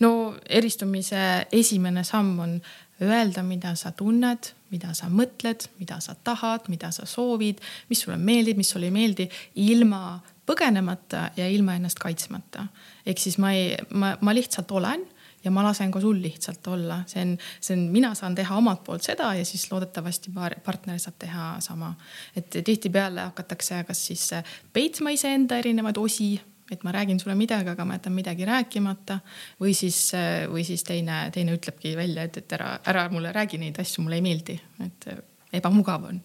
[0.00, 2.60] no eristumise esimene samm on
[3.02, 8.18] öelda, mida sa tunned mida sa mõtled, mida sa tahad, mida sa soovid, mis sulle
[8.18, 9.28] meeldib, mis sulle ei meeldi,
[9.62, 12.66] ilma põgenemata ja ilma ennast kaitsmata.
[13.06, 15.04] ehk siis ma ei, ma, ma lihtsalt olen
[15.44, 18.84] ja ma lasen ka sul lihtsalt olla, see on, see on, mina saan teha omalt
[18.84, 20.32] poolt seda ja siis loodetavasti
[20.64, 21.94] partner saab teha sama.
[22.36, 24.30] et tihtipeale hakatakse kas siis
[24.72, 26.34] peitsma iseenda erinevaid osi
[26.70, 29.20] et ma räägin sulle midagi, aga ma jätan midagi rääkimata.
[29.60, 30.12] või siis,
[30.50, 34.20] või siis teine, teine ütlebki välja, et, et ära, ära mulle räägi neid asju, mulle
[34.20, 35.08] ei meeldi, et
[35.52, 36.20] ebamugav on.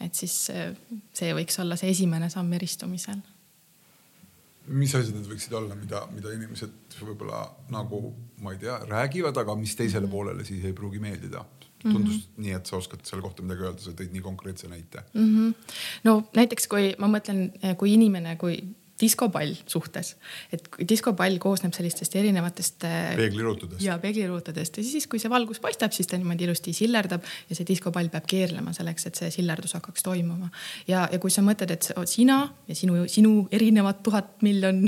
[0.00, 0.34] et siis
[1.14, 3.20] see võiks olla see esimene samm eristumisel.
[4.66, 9.56] mis asjad need võiksid olla, mida, mida inimesed võib-olla nagu, ma ei tea, räägivad, aga
[9.56, 10.12] mis teisele mhm.
[10.12, 11.44] poolele siis ei pruugi meeldida?
[11.84, 12.42] tundus mm -hmm.
[12.42, 15.26] nii, et sa oskad selle kohta midagi öelda, sa tõid nii konkreetse näite mm.
[15.28, 15.74] -hmm.
[16.04, 18.56] no näiteks kui ma mõtlen, kui inimene, kui
[19.04, 20.14] diskopall suhtes,
[20.54, 22.86] et diskopall koosneb sellistest erinevatest.
[22.88, 23.82] Äh, peegliruutudest.
[23.84, 27.68] ja peegliruutudest ja siis, kui see valgus paistab, siis ta niimoodi ilusti sillerdab ja see
[27.68, 30.50] diskopall peab keerlema selleks, et see sillerdus hakkaks toimuma.
[30.90, 34.84] ja, ja kui sa mõtled, et sina ja sinu, sinu erinevad tuhat miljon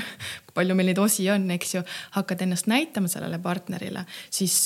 [0.57, 1.85] palju meil neid osi on, eks ju,
[2.17, 4.57] hakkad ennast näitama sellele partnerile, siis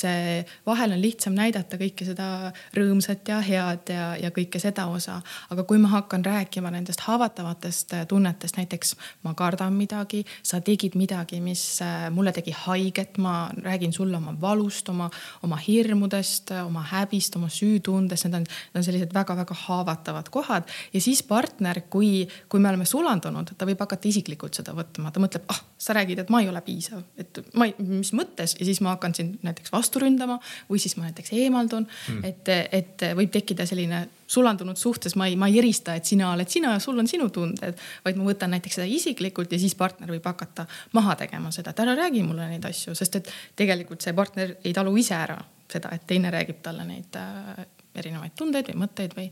[0.66, 5.20] vahel on lihtsam näidata kõike seda rõõmsat ja head ja, ja kõike seda osa.
[5.50, 11.40] aga kui ma hakkan rääkima nendest haavatavatest tunnetest, näiteks ma kardan midagi, sa tegid midagi,
[11.44, 15.10] mis äh, mulle tegi haiget, ma räägin sulle oma valust, oma,
[15.46, 21.02] oma hirmudest, oma häbist, oma süütundest, need on, need on sellised väga-väga haavatavad kohad ja
[21.02, 25.46] siis partner, kui, kui me oleme sulandunud, ta võib hakata isiklikult seda võtma, ta mõtleb,
[25.50, 28.82] ah sa räägid, et ma ei ole piisav, et ma ei, mis mõttes ja siis
[28.84, 30.36] ma hakkan sind näiteks vastu ründama
[30.68, 31.86] või siis ma näiteks eemaldun.
[32.10, 32.24] Mm..
[32.28, 36.52] et, et võib tekkida selline sulandunud suhtes, ma ei, ma ei erista, et sina oled
[36.52, 40.12] sina ja sul on sinu tunded, vaid ma võtan näiteks seda isiklikult ja siis partner
[40.12, 44.14] võib hakata maha tegema seda, et ära räägi mulle neid asju, sest et tegelikult see
[44.16, 45.40] partner ei talu ise ära
[45.70, 47.66] seda, et teine räägib talle neid äh,
[47.96, 49.30] erinevaid tundeid või mõtteid või,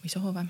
[0.00, 0.46] või soove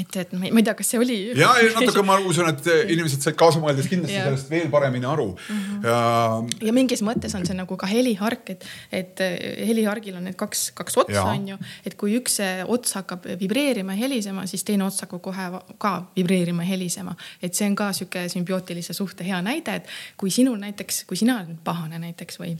[0.00, 1.16] et, et ma ei, ma ei tea, kas see oli.
[1.38, 4.26] ja, ja natuke ma usun, et inimesed said kaasa mõeldes kindlasti ja.
[4.28, 5.60] sellest veel paremini aru mm.
[5.60, 5.86] -hmm.
[5.88, 6.68] ja.
[6.68, 10.66] ja mingis mõttes on see nagu ka helihark, et, et eh, helihargil on need kaks,
[10.78, 15.22] kaks otsa on ju, et kui üks ots hakkab vibreerima, helisema, siis teine ots hakkab
[15.24, 17.16] kohe ka vibreerima, helisema.
[17.42, 21.40] et see on ka sihuke sümbiootilise suhte hea näide, et kui sinul näiteks, kui sina
[21.42, 22.56] oled pahane näiteks või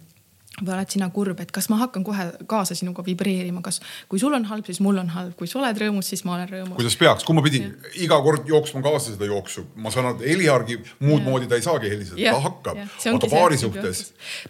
[0.61, 4.35] või oled sina kurb, et kas ma hakkan kohe kaasa sinuga vibreerima, kas, kui sul
[4.37, 6.77] on halb, siis mul on halb, kui sa oled rõõmus, siis ma olen rõõmus.
[6.79, 7.91] kuidas peaks, kui ma pidin ja.
[8.07, 11.25] iga kord jooksma kaasa seda jooksu, ma saan aru, et Heliargi muud ja.
[11.27, 12.79] moodi ta ei saagi heliseda, ta hakkab,
[13.15, 14.05] aga paari suhtes.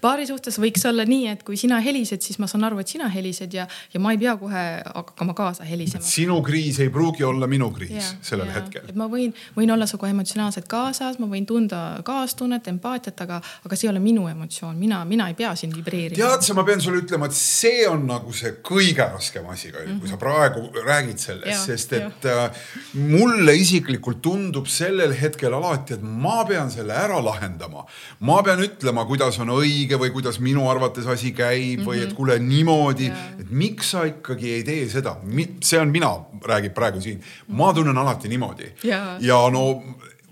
[0.04, 3.08] paari suhtes võiks olla nii, et kui sina helised, siis ma saan aru, et sina
[3.08, 3.64] helised ja,
[3.94, 6.04] ja ma ei pea kohe hakkama kaasa helisema.
[6.04, 8.58] sinu kriis ei pruugi olla minu kriis ja, sellel ja.
[8.60, 8.84] hetkel.
[8.92, 13.78] et ma võin, võin olla sinuga emotsionaalselt kaasas, ma võin tunda kaastunnet, empaatiat, aga, aga
[13.78, 15.93] see ei ole minu emotsioon, mina, mina ei pea siin vibreerima.
[16.14, 19.84] Tead sa, ma pean sulle ütlema, et see on nagu see kõige raskem asi, kui
[19.86, 20.10] mm -hmm.
[20.10, 22.44] sa praegu räägid sellest, sest et ja.
[22.44, 27.86] äh, mulle isiklikult tundub sellel hetkel alati, et ma pean selle ära lahendama.
[28.20, 31.88] ma pean ütlema, kuidas on õige või kuidas minu arvates asi käib mm -hmm.
[31.88, 32.16] või et mhm.
[32.16, 35.16] kuule niimoodi, et miks sa ikkagi ei tee seda,
[35.60, 36.10] see on mina,
[36.42, 39.82] räägib praegu siin, ma tunnen alati niimoodi ja, ja no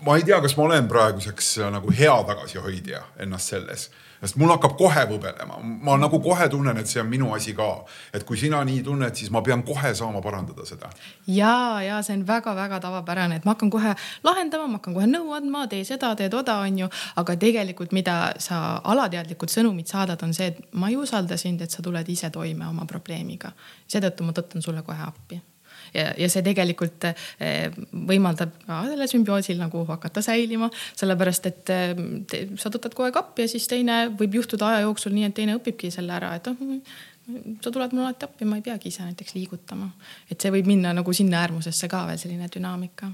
[0.05, 3.89] ma ei tea, kas ma olen praeguseks nagu hea tagasihoidja ennast selles
[4.23, 7.69] sest mul hakkab kohe võbelema, ma nagu kohe tunnen, et see on minu asi ka.
[8.13, 10.89] et kui sina nii tunned, siis ma pean kohe saama parandada seda.
[11.27, 15.35] ja, ja see on väga-väga tavapärane, et ma hakkan kohe lahendama, ma hakkan kohe nõu
[15.35, 16.89] andma, tee seda, tee toda, onju.
[17.19, 21.71] aga tegelikult, mida sa alateadlikult sõnumit saadad, on see, et ma ei usalda sind, et
[21.71, 23.51] sa tuled ise toime oma probleemiga.
[23.87, 25.41] seetõttu ma tõttan sulle kohe appi
[25.93, 31.95] ja, ja see tegelikult eh, võimaldab ka sellel sümbioosil nagu hakata säilima, sellepärast et eh,
[32.29, 35.37] te, sa tõtad kogu aeg appi ja siis teine võib juhtuda aja jooksul nii, et
[35.41, 36.79] teine õpibki selle ära, et noh
[37.63, 39.87] sa tuled mulle alati appi, ma ei peagi ise näiteks liigutama.
[40.29, 43.13] et see võib minna nagu sinna äärmusesse ka veel selline dünaamika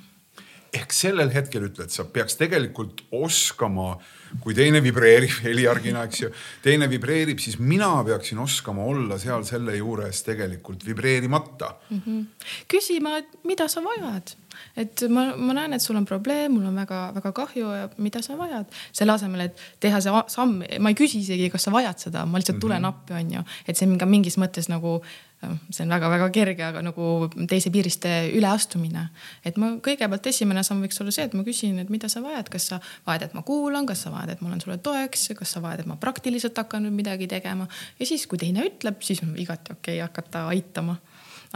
[0.76, 3.96] ehk sellel hetkel ütled, sa peaks tegelikult oskama,
[4.44, 6.30] kui teine vibreerib heliargina, eks ju,
[6.66, 12.02] teine vibreerib, siis mina peaksin oskama olla seal selle juures tegelikult vibreerimata mm.
[12.06, 12.52] -hmm.
[12.70, 14.36] küsima, et mida sa vajad,
[14.78, 18.38] et ma, ma näen, et sul on probleem, mul on väga-väga kahju ja mida sa
[18.38, 18.66] vajad.
[18.92, 22.38] selle asemel, et teha see samm, ma ei küsi isegi, kas sa vajad seda, ma
[22.38, 23.02] lihtsalt tulen mm -hmm.
[23.02, 23.44] appi, onju.
[23.68, 25.02] et see on ka mingis mõttes nagu
[25.39, 29.06] see on väga-väga kerge, aga nagu teise piirist üleastumine.
[29.45, 32.49] et ma kõigepealt esimene samm võiks olla see, et ma küsin, et mida sa vajad,
[32.52, 35.56] kas sa vajad, et ma kuulan, kas sa vajad, et ma olen sulle toeks, kas
[35.56, 37.67] sa vajad, et ma praktiliselt hakkan nüüd midagi tegema.
[37.99, 40.99] ja siis, kui teine ütleb, siis on igati okei okay hakata aitama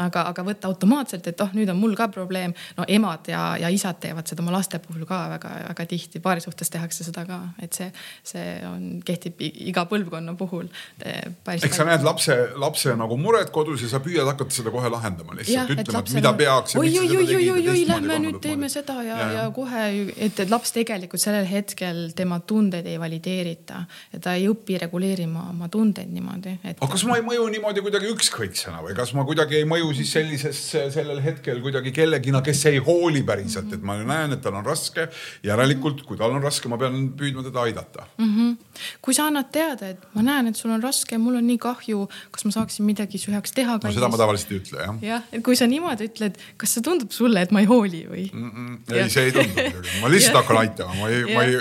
[0.01, 2.53] aga, aga võtta automaatselt, et oh, nüüd on mul ka probleem.
[2.77, 6.71] no emad ja, ja isad teevad seda oma laste puhul ka väga-väga tihti, paari suhtes
[6.73, 7.89] tehakse seda ka, et see,
[8.25, 10.69] see on, kehtib iga põlvkonna puhul.
[11.03, 15.37] eks sa näed lapse, lapse nagu muret kodus ja sa püüad hakata seda kohe lahendama
[15.37, 16.77] lihtsalt, ütlema, et mida peaks.
[16.79, 19.85] oi, oi, oi, oi, oi, oi, lähme nüüd teeme seda ja, ja, ja kohe,
[20.17, 25.49] et, et laps tegelikult sellel hetkel tema tundeid ei valideerita ja ta ei õpi reguleerima
[25.51, 26.79] oma tundeid niimoodi et....
[26.79, 29.97] aga kas ma ei mõju niimoodi kuidagi ükskõiksena või kas ma kuidagi ei mõju mõju
[29.97, 30.59] siis sellises,
[30.93, 35.07] sellel hetkel kuidagi kellegina, kes ei hooli päriselt, et ma näen, et tal on raske.
[35.43, 38.29] järelikult, kui tal on raske, ma pean püüdma teda aidata mm.
[38.35, 38.81] -hmm.
[39.01, 42.07] kui sa annad teada, et ma näen, et sul on raske, mul on nii kahju,
[42.31, 43.79] kas ma saaksin midagi su heaks teha?
[43.83, 44.95] no seda ma tavaliselt ei ütle jah.
[45.01, 48.25] jah, et kui sa niimoodi ütled, kas see tundub sulle, et ma ei hooli või
[48.31, 48.51] mm?
[48.51, 48.93] -mm.
[48.95, 51.59] ei, see ei tundu ma lihtsalt hakkan aitama, ma ei, ma ei,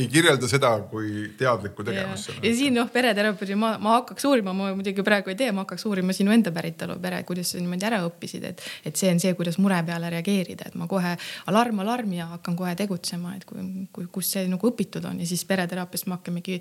[0.00, 2.34] ei kirjelda seda kui teadlikku tegevust.
[2.42, 5.86] ja siin noh, pereterapeudi ma, ma hakkaks uurima, ma muidugi praegu ei tee, ma hakkaks
[5.90, 9.34] uurima sinu enda päritolu pere, kuidas see niimoodi ära õppisid, et, et see on see,
[9.38, 11.14] kuidas mure peale reageerida, et ma kohe
[11.50, 15.28] alarm, alarm ja hakkan kohe tegutsema, et kui, kui, kus see nagu õpitud on ja
[15.28, 16.60] siis pereteraapias me hakkamegi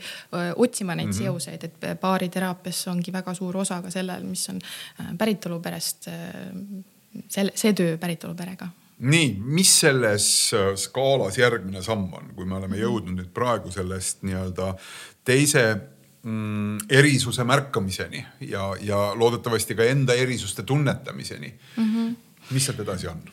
[0.55, 1.23] otsima neid mm -hmm.
[1.23, 4.61] seoseid, et baariteraapias ongi väga suur osa ka sellel, mis on
[5.17, 6.09] päritoluperest,
[7.27, 8.69] selle, see töö päritoluperega
[9.03, 10.25] nii, mis selles
[10.75, 12.83] skaalas järgmine samm on, kui me oleme mhm.
[12.83, 14.73] jõudnud nüüd praegu sellest nii-öelda
[15.25, 15.63] teise
[16.23, 21.95] mm, erisuse märkamiseni ja, ja loodetavasti ka enda erisuste tunnetamiseni mm.
[21.95, 22.15] -hmm.
[22.51, 23.23] mis sealt edasi on?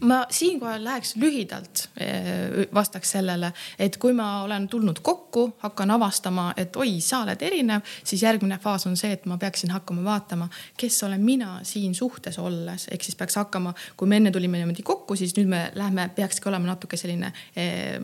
[0.00, 5.25] ma siinkohal läheks lühidalt, eh, vastaks sellele, et kui ma olen tulnud kokku,
[5.62, 9.72] hakkan avastama, et oi, sa oled erinev, siis järgmine faas on see, et ma peaksin
[9.74, 14.32] hakkama vaatama, kes olen mina siin suhtes olles, ehk siis peaks hakkama, kui me enne
[14.34, 17.98] tulime niimoodi kokku, siis nüüd me lähme, peakski olema natuke selline eh,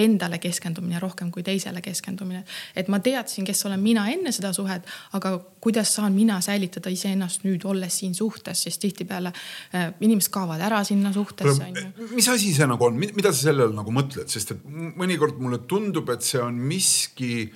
[0.00, 2.44] endale keskendumine rohkem kui teisele keskendumine.
[2.76, 7.44] et ma teadsin, kes olen mina enne seda suhet, aga kuidas saan mina säilitada iseennast
[7.44, 9.32] nüüd olles siin suhtes, sest tihtipeale
[9.72, 12.08] eh, inimesed kaovad ära sinna suhtes on ju.
[12.14, 14.66] mis asi see nagu on, mida sa selle all nagu mõtled, sest et
[15.00, 17.46] mõnikord mulle tundub, et see on miski,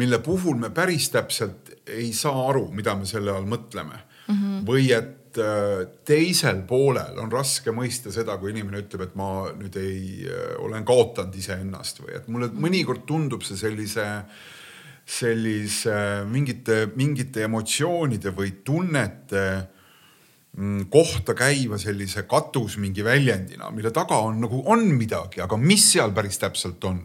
[0.00, 4.34] mille puhul me päris täpselt ei saa aru, mida me selle all mõtleme mm.
[4.34, 4.60] -hmm.
[4.68, 9.76] või et äh, teisel poolel on raske mõista seda, kui inimene ütleb, et ma nüüd
[9.80, 14.06] ei, äh, olen kaotanud iseennast või et mulle mõnikord tundub see sellise
[15.10, 19.44] sellise mingite, mingite emotsioonide või tunnete
[20.58, 25.84] Mm, kohta käiva sellise katus mingi väljendina, mille taga on nagu on midagi, aga mis
[25.92, 26.98] seal päris täpselt on,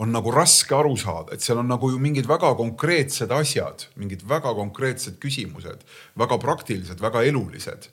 [0.00, 4.24] on nagu raske aru saada, et seal on nagu ju mingid väga konkreetsed asjad, mingid
[4.28, 5.84] väga konkreetsed küsimused,
[6.18, 7.90] väga praktilised, väga elulised.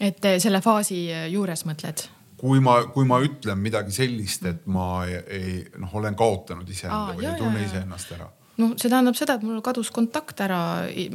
[0.00, 2.08] et eh, selle faasi juures mõtled?
[2.40, 7.16] kui ma, kui ma ütlen midagi sellist, et ma ei, ei noh, olen kaotanud iseenda
[7.18, 8.30] või ei tunne iseennast ära
[8.60, 10.60] noh, see tähendab seda, et mul kadus kontakt ära,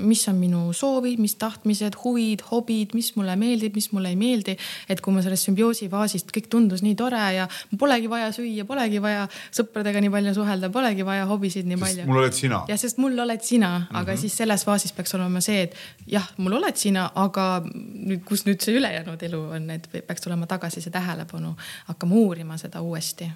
[0.01, 4.58] mis on minu soovid, mis tahtmised, huvid, hobid, mis mulle meeldib, mis mulle ei meeldi.
[4.89, 7.47] et kui ma sellest sümbioosi faasist kõik tundus nii tore ja
[7.79, 12.08] polegi vaja süüa, polegi vaja sõpradega nii palju suhelda, polegi vaja hobisid nii palju.
[12.10, 12.63] mul oled sina.
[12.71, 14.01] ja sest mul oled sina mm, -hmm.
[14.01, 15.75] aga siis selles faasis peaks olema see, et
[16.08, 20.47] jah, mul oled sina, aga nüüd, kus nüüd see ülejäänud elu on, et peaks tulema
[20.47, 21.55] tagasi see tähelepanu,
[21.89, 23.31] hakkama uurima seda uuesti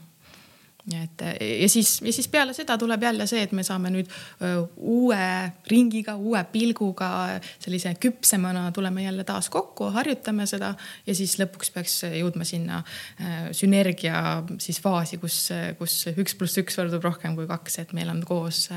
[0.88, 1.22] et
[1.62, 4.10] ja siis, ja siis peale seda tuleb jälle see, et me saame nüüd
[4.78, 5.26] uue
[5.70, 7.10] ringiga, uue pilguga,
[7.62, 10.72] sellise küpsemana tuleme jälle taas kokku, harjutame seda
[11.06, 12.82] ja siis lõpuks peaks jõudma sinna
[13.56, 15.38] sünergia siis faasi, kus,
[15.78, 18.68] kus üks pluss üks võrdub rohkem kui kaks, et meil on koos,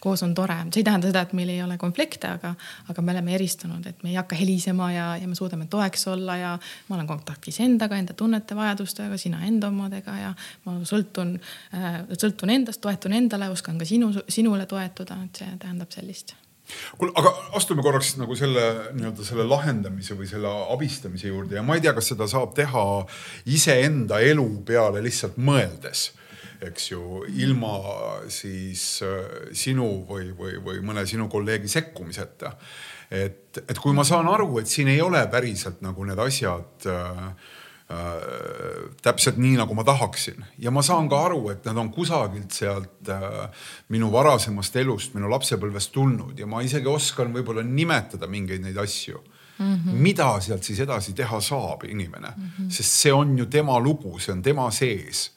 [0.00, 0.56] koos on tore.
[0.72, 2.54] see ei tähenda seda, et meil ei ole konflikte, aga,
[2.88, 6.38] aga me oleme eristunud, et me ei hakka helisema ja, ja me suudame toeks olla
[6.38, 6.56] ja
[6.88, 11.36] ma olen kontaktis endaga, enda tunnete, vajadustega, sina enda omadega ja ma sõltun
[12.18, 16.34] sõltun endast, toetun endale, oskan ka sinu, sinule toetuda, et see tähendab sellist
[16.98, 18.64] kuule, aga astume korraks nagu selle
[18.96, 22.84] nii-öelda selle lahendamise või selle abistamise juurde ja ma ei tea, kas seda saab teha
[23.48, 26.10] iseenda elu peale lihtsalt mõeldes
[26.64, 27.72] eks ju, ilma
[28.34, 32.50] siis äh, sinu või, või, või mõne sinu kolleegi sekkumiseta.
[33.14, 37.30] et, et kui ma saan aru, et siin ei ole päriselt nagu need asjad äh,
[37.30, 37.57] Äh,
[39.02, 43.08] täpselt nii, nagu ma tahaksin ja ma saan ka aru, et nad on kusagilt sealt
[43.08, 43.38] äh,
[43.88, 49.22] minu varasemast elust, minu lapsepõlvest tulnud ja ma isegi oskan võib-olla nimetada mingeid neid asju
[49.22, 49.74] mm.
[49.74, 50.04] -hmm.
[50.04, 52.70] mida sealt siis edasi teha saab inimene mm, -hmm.
[52.70, 55.30] sest see on ju tema lugu, see on tema sees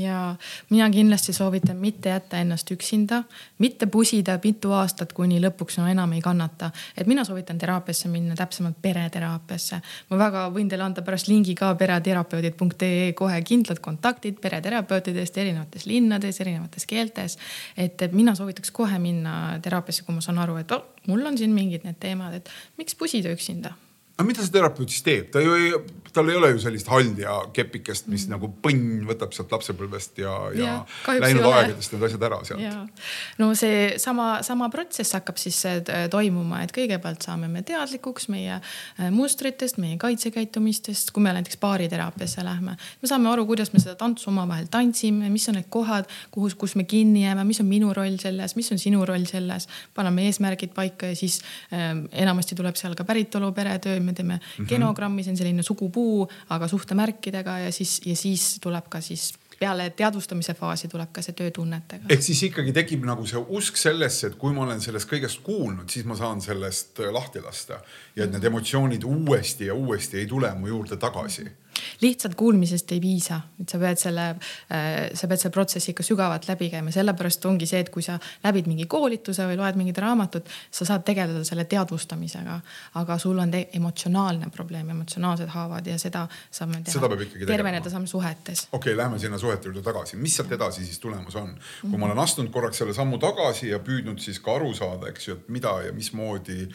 [0.00, 0.36] ja
[0.70, 3.22] mina kindlasti soovitan mitte jätta ennast üksinda,
[3.58, 6.70] mitte pusida mitu aastat, kuni lõpuks no enam ei kannata.
[6.96, 9.80] et mina soovitan teraapiasse minna, täpsemalt pereteraapiasse.
[10.10, 16.40] ma väga võin teile anda pärast lingi ka pereterapeudid.ee kohe kindlad kontaktid pereterapeutidest erinevates linnades,
[16.40, 17.38] erinevates keeltes.
[17.76, 21.50] et mina soovitaks kohe minna teraapiasse, kui ma saan aru, et oh, mul on siin
[21.54, 23.74] mingid need teemad, et miks pusida üksinda
[24.14, 25.70] aga mida see terapeut siis teeb, ta ju ei,
[26.14, 28.34] tal ei ole ju sellist halli ja kepikest, mis mm.
[28.36, 33.00] nagu põnn võtab sealt lapsepõlvest ja, ja, ja läinud aegadest need asjad ära sealt.
[33.42, 38.60] no see sama, sama protsess hakkab siis äh, toimuma, et kõigepealt saame me teadlikuks meie
[38.60, 42.76] äh, mustritest, meie kaitsekäitumistest, kui me näiteks baariteraapiasse lähme.
[42.78, 46.76] me saame aru, kuidas me seda tantsu omavahel tantsime, mis on need kohad, kuhu, kus
[46.78, 49.66] me kinni jääme, mis on minu roll selles, mis on sinu roll selles.
[49.98, 51.40] paneme eesmärgid paika ja siis
[51.74, 51.90] äh,
[52.22, 54.68] enamasti tuleb seal ka päritolu peretöö me teeme mm -hmm.
[54.68, 59.90] genogrammi, see on selline sugupuu, aga suhtemärkidega ja siis, ja siis tuleb ka siis peale
[59.90, 62.06] teadvustamise faasi tuleb ka see töö tunnetega.
[62.08, 65.88] ehk siis ikkagi tekib nagu see usk sellesse, et kui ma olen sellest kõigest kuulnud,
[65.90, 67.80] siis ma saan sellest lahti lasta
[68.16, 71.46] ja et need emotsioonid uuesti ja uuesti ei tule mu juurde tagasi
[72.00, 74.26] lihtsalt kuulmisest ei piisa, et sa pead selle,
[74.72, 78.18] äh, sa pead selle protsessi ikka sügavalt läbi käima, sellepärast ongi see, et kui sa
[78.44, 82.60] läbid mingi koolituse või loed mingit raamatut, sa saad tegeleda selle teadvustamisega.
[82.94, 87.08] aga sul on emotsionaalne probleem, emotsionaalsed haavad ja seda saame teha.
[87.46, 88.68] terveneda saame suhetes.
[88.72, 91.54] okei okay,, lähme sinna suhete juurde tagasi, mis sealt edasi siis tulemus on?
[91.54, 91.98] kui mm -hmm.
[91.98, 95.34] ma olen astunud korraks selle sammu tagasi ja püüdnud siis ka aru saada, eks ju,
[95.34, 96.68] et mida ja mismoodi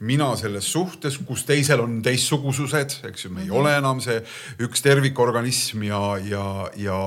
[0.00, 3.60] mina selles suhtes, kus teisel on teistsugusused, eks ju, me ei mm -hmm.
[3.60, 4.22] ole enam see
[4.66, 6.44] üks tervikorganism ja, ja,
[6.76, 7.00] ja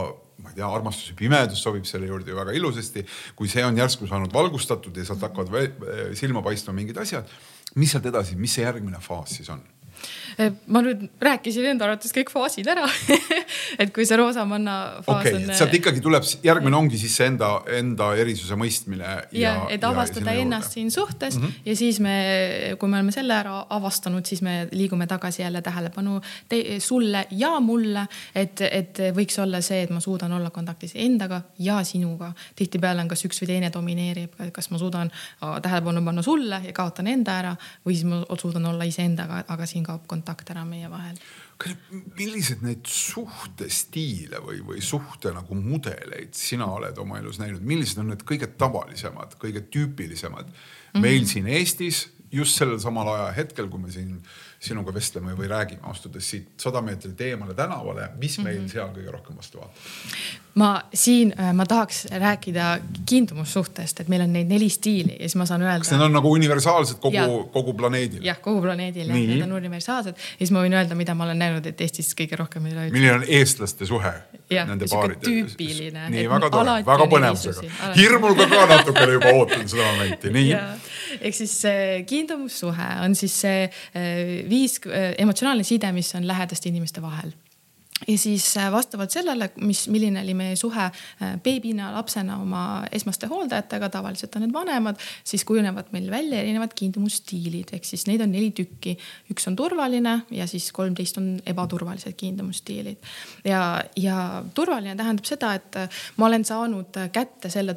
[0.43, 3.05] ma ei tea, armastus ja pimedus sobib selle juurde ju väga ilusasti.
[3.35, 5.53] kui see on järsku saanud valgustatud ja sealt hakkavad
[6.19, 7.29] silma paistma mingid asjad,
[7.75, 9.63] mis sealt edasi, mis see järgmine faas siis on?
[10.67, 12.87] Ma nüüd rääkisin enda arvates kõik faasid ära
[13.81, 15.51] et kui see roosamanna faas okay, on.
[15.55, 19.13] sealt ikkagi tuleb, järgmine ongi siis see enda, enda erisuse mõistmine.
[19.37, 21.61] ja, et avastada ja ennast siin suhtes mm -hmm.
[21.65, 22.15] ja siis me,
[22.79, 27.59] kui me oleme selle ära avastanud, siis me liigume tagasi jälle tähelepanu te, sulle ja
[27.59, 28.07] mulle.
[28.35, 32.33] et, et võiks olla see, et ma suudan olla kontaktis endaga ja sinuga.
[32.55, 35.11] tihtipeale on kas üks või teine domineerib, kas ma suudan
[35.61, 39.83] tähelepanu panna sulle ja kaotan enda ära või siis ma suudan olla iseendaga, aga siin
[39.93, 41.19] kaob kontakt ära meie vahel.
[42.17, 48.09] millised neid suhtestiile või, või suhte nagu mudeleid sina oled oma elus näinud, millised on
[48.11, 51.05] need kõige tavalisemad, kõige tüüpilisemad mm -hmm.
[51.05, 54.17] meil siin Eestis just sellel samal ajahetkel, kui me siin
[54.63, 58.71] sinuga vestleme või räägime, astudes siit sada meetrit eemale tänavale, mis meil mm -hmm.
[58.71, 59.91] seal kõige rohkem vastu vaatab?
[60.55, 65.35] ma siin, äh, ma tahaks rääkida kiindumussuhtest, et meil on neid neli stiili ja siis
[65.35, 65.79] ma saan öelda.
[65.81, 68.21] kas need on nagu universaalsed kogu, kogu planeedil?
[68.25, 71.41] jah, kogu planeedil jah, need on universaalsed ja siis ma võin öelda, mida ma olen
[71.41, 72.93] näinud, et Eestis kõige rohkem üleüldse.
[72.93, 74.13] milline on eestlaste suhe
[74.49, 75.25] ja, nende paaride?
[75.25, 76.05] tüüpiline.
[76.13, 77.93] nii väga tore, väga põnevusega.
[77.97, 80.53] hirmuga ka natukene juba ootan seda momenti, nii.
[81.19, 81.57] ehk siis
[82.05, 87.33] kiindumussuhe on siis see äh, viis äh, emotsionaalne side, mis on lähedaste inimeste vahel
[88.07, 93.27] ja siis äh, vastavalt sellele, mis, milline oli meie suhe äh, beebina, lapsena oma esmaste
[93.31, 98.33] hooldajatega, tavaliselt on need vanemad, siis kujunevad meil välja erinevad kiindumusstiilid, ehk siis neid on
[98.33, 98.97] neli tükki.
[99.33, 102.97] üks on turvaline ja siis kolmteist on ebaturvalised kiindumusstiilid.
[103.45, 107.75] ja, ja turvaline tähendab seda, et äh, ma olen saanud kätte selle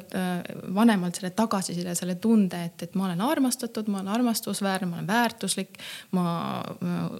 [0.75, 5.07] vanemalt selle tagasiside, selle tunde, et, et ma olen armastatud, ma olen armastusväärne, ma olen
[5.07, 5.77] väärtuslik.
[6.11, 6.63] ma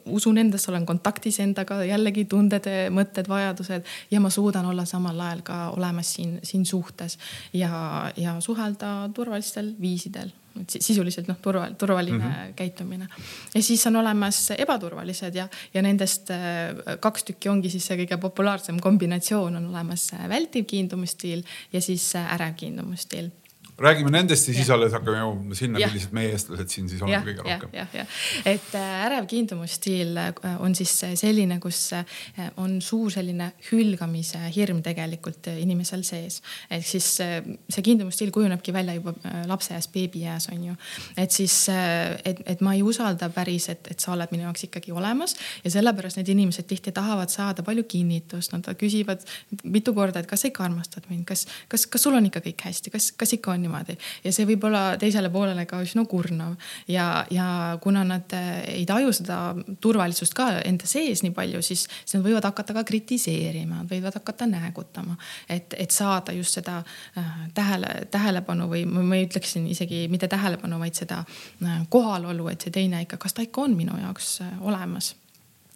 [0.06, 5.46] usun endasse, olen kontaktis endaga jällegi tundede mõtted, vajadused ja ma suudan olla samal ajal
[5.46, 7.18] ka olemas siin, siin suhtes
[7.54, 10.34] ja, ja suhelda turvalistel viisidel
[10.66, 12.54] sisuliselt noh, turval, turvaline mm -hmm.
[12.56, 13.08] käitumine.
[13.56, 18.18] ja siis on olemas ebaturvalised ja, ja nendest äh, kaks tükki ongi siis see kõige
[18.18, 21.44] populaarsem kombinatsioon on olemas vältiv kiindumusstiil
[21.74, 23.30] ja siis ärev kiindumusstiil
[23.78, 27.44] räägime nendest ja siis alles hakkame jõudma sinna, millised meie eestlased siin siis oleme kõige
[27.46, 28.08] rohkem.
[28.50, 30.32] et äh, ärev kiindumusstiil äh,
[30.64, 32.06] on siis selline, kus äh,
[32.58, 36.42] on suur selline hülgamise hirm tegelikult inimesel sees.
[36.74, 39.14] ehk siis see kiindumusstiil kujunebki välja juba
[39.48, 40.76] lapseeas, beebieas on ju.
[41.18, 41.56] et siis,
[42.26, 45.36] et, et ma ei usalda päris, et, et sa oled minu jaoks ikkagi olemas.
[45.64, 49.22] Ja sellepärast need inimesed tihti tahavad saada palju kinnitust, nad küsivad
[49.64, 52.68] mitu korda, et kas sa ikka armastad mind, kas, kas, kas sul on ikka kõik
[52.70, 56.56] hästi, kas, kas ikka on niimoodi ja see võib olla teisele poolele ka üsna kurnav
[56.88, 59.40] ja, ja kuna nad äh, ei taju seda
[59.84, 64.48] turvalisust ka enda sees nii palju, siis, siis nad võivad hakata ka kritiseerima, võivad hakata
[64.50, 65.18] näägutama,
[65.50, 66.80] et, et saada just seda
[67.18, 72.74] äh, tähele, tähelepanu või ma ütleksin isegi mitte tähelepanu, vaid seda äh, kohalolu, et see
[72.74, 75.16] teine ikka, kas ta ikka on minu jaoks olemas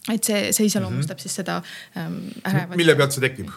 [0.09, 1.21] et see, see iseloomustab mm -hmm.
[1.21, 1.61] siis seda
[1.97, 2.77] ähm, ärevat.
[2.77, 3.51] mille pealt see tekib?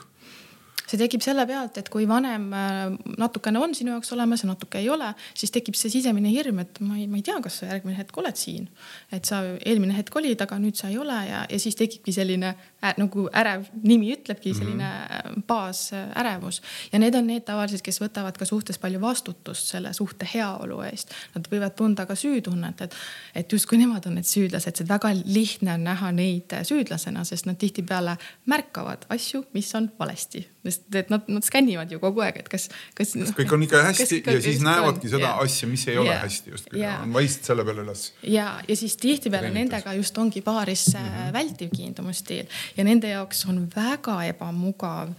[0.85, 4.81] See tekib selle pealt, et kui vanem äh, natukene on sinu jaoks olemas ja natuke
[4.83, 7.71] ei ole, siis tekib see sisemine hirm, et ma ei, ma ei tea, kas sa
[7.71, 8.69] järgmine hetk oled siin.
[9.13, 12.55] et sa eelmine hetk olid, aga nüüd sa ei ole ja, ja siis tekibki selline
[12.99, 14.59] nagu ärev nimi ütlebki, mhm.
[14.59, 15.43] selline mm -hmm.
[15.47, 16.63] baasärevus.
[16.93, 21.15] ja need on need tavaliselt, kes võtavad ka suhtes palju vastutust selle suhte heaolu eest.
[21.35, 22.95] Nad võivad tunda ka süütunnet, et,
[23.35, 27.57] et justkui nemad on need süüdlased, see väga lihtne on näha neid süüdlasena, sest nad
[27.57, 28.17] tihtipeale
[28.47, 32.69] märkavad asju, mis on valesti sest et nad, nad skännivad ju kogu aeg, et kas,
[32.97, 33.13] kas.
[33.19, 35.43] kas kõik on ikka hästi kas, ja siis näevadki seda yeah.
[35.45, 36.23] asja, mis ei ole yeah.
[36.25, 38.05] hästi justkui yeah., on vaist selle peale üles.
[38.23, 41.33] ja, ja siis tihtipeale nendega just ongi paaris mm -hmm.
[41.37, 45.13] vältiv kiindumusstiil ja nende jaoks on väga ebamugav,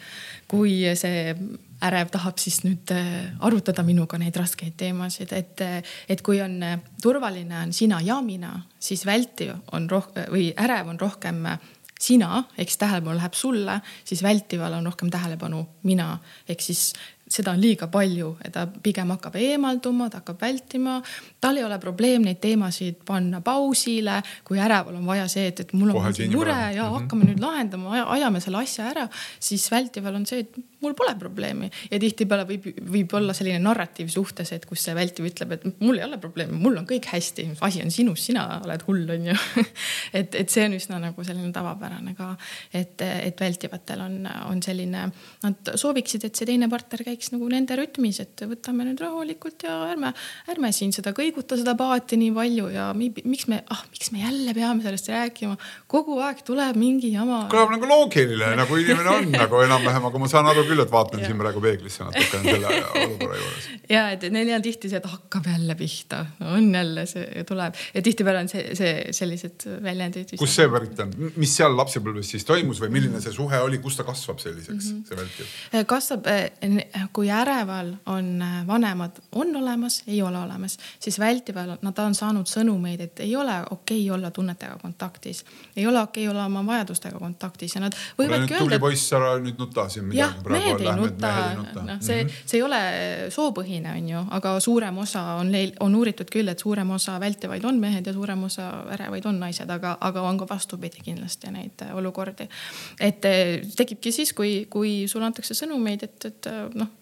[0.48, 1.36] kui see
[1.86, 6.60] ärev tahab siis nüüd äh, arutada minuga neid raskeid teemasid, et, äh, et kui on
[7.04, 11.44] turvaline on sina ja mina, siis vältiv on rohkem või ärev on rohkem
[12.00, 16.18] sina, ehk siis tähelepanu läheb sulle, siis vältival on rohkem tähelepanu mina.
[16.50, 16.94] ehk siis
[17.30, 21.00] seda on liiga palju, et ta pigem hakkab eemalduma, ta hakkab vältima.
[21.46, 25.74] Tal ei ole probleem neid teemasid panna pausile, kui äreval on vaja see, et, et
[25.78, 26.96] mul on mingi mure ja mm -hmm.
[27.00, 29.08] hakkame nüüd lahendama, ajame selle asja ära,
[29.40, 31.70] siis vältival on see, et mul pole probleemi.
[31.92, 36.00] Ja tihtipeale võib, võib olla selline narratiiv suhtes, et kus see vältiv ütleb, et mul
[36.00, 39.38] ei ole probleemi, mul on kõik hästi, asi on sinus, sina oled hull, on ju.
[40.16, 42.28] Et, et see on üsna nagu selline tavapärane ka,
[42.78, 44.14] et, et vältivatel on,
[44.52, 45.02] on selline,
[45.44, 49.76] nad sooviksid, et see teine partner käiks nagu nende rütmis, et võtame nüüd rahulikult ja
[49.90, 50.14] ärme,
[50.52, 54.22] ärme siin seda kõiguta seda paati nii palju ja mi, miks me, ah, miks me
[54.24, 55.58] jälle peame sellest rääkima.
[55.88, 57.48] kogu aeg tuleb mingi jama.
[57.52, 61.26] kõlab nagu loogiline, nagu inimene on nagu enam-vähem, aga ma saan aru küll et vaatan
[61.26, 62.72] siin praegu peeglisse natukene selle
[63.04, 63.55] olukorra juures.
[63.90, 68.02] Ja et neil on tihti see, et hakkab jälle pihta, on jälle see tuleb ja
[68.02, 70.36] tihtipeale on see, see sellised väljendid.
[70.40, 74.00] kust see pärit on, mis seal lapsepõlves siis toimus või milline see suhe oli, kus
[74.00, 75.08] ta kasvab selliseks mm, -hmm.
[75.08, 75.54] see vältiv?
[75.74, 81.78] Äh, kasvab, äh, kui äreval on äh, vanemad, on olemas, ei ole olemas, siis vältival
[81.82, 86.28] nad on saanud sõnumeid, et ei ole okei okay olla tunnetega kontaktis, ei ole okei
[86.28, 88.64] okay olla oma vajadustega kontaktis ja nad võivadki öelda.
[88.64, 91.34] tubli poiss, ära nüüd nuta siin midagi praegu mehed ei nuta,
[91.84, 92.44] noh, see -hmm.
[92.46, 92.82] see ei ole
[93.30, 97.66] soopõhine, on ju, aga suurem osa on neil, on uuritud küll, et suurem osa vältivaid
[97.66, 101.86] on mehed ja suurem osa ärevaid on naised, aga, aga on ka vastupidi kindlasti neid
[101.86, 102.48] äh, olukordi.
[103.00, 106.94] et äh, tekibki siis, kui, kui sulle antakse sõnumeid, et, et äh, noh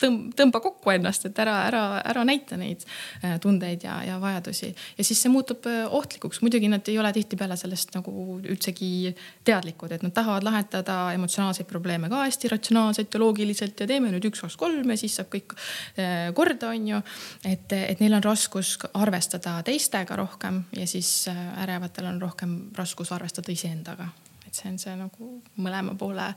[0.00, 2.84] tõmba kokku ennast, et ära, ära, ära näita neid
[3.22, 4.72] äh, tundeid ja, ja vajadusi.
[4.98, 9.12] ja siis see muutub äh, ohtlikuks, muidugi nad ei ole tihtipeale sellest nagu üldsegi
[9.46, 14.28] teadlikud, et nad tahavad lahendada emotsionaalseid probleeme ka hästi ratsionaalselt ja loogiliselt ja teeme nüüd
[14.30, 17.02] üks, kaks, kolm ja siis saab kõik äh, korda, on ju.
[17.44, 21.28] et, et neil on raskus arvestada teistega rohkem ja siis
[21.62, 24.10] ärevatel on rohkem raskus arvestada iseendaga.
[24.46, 26.28] et see on see nagu mõlema poole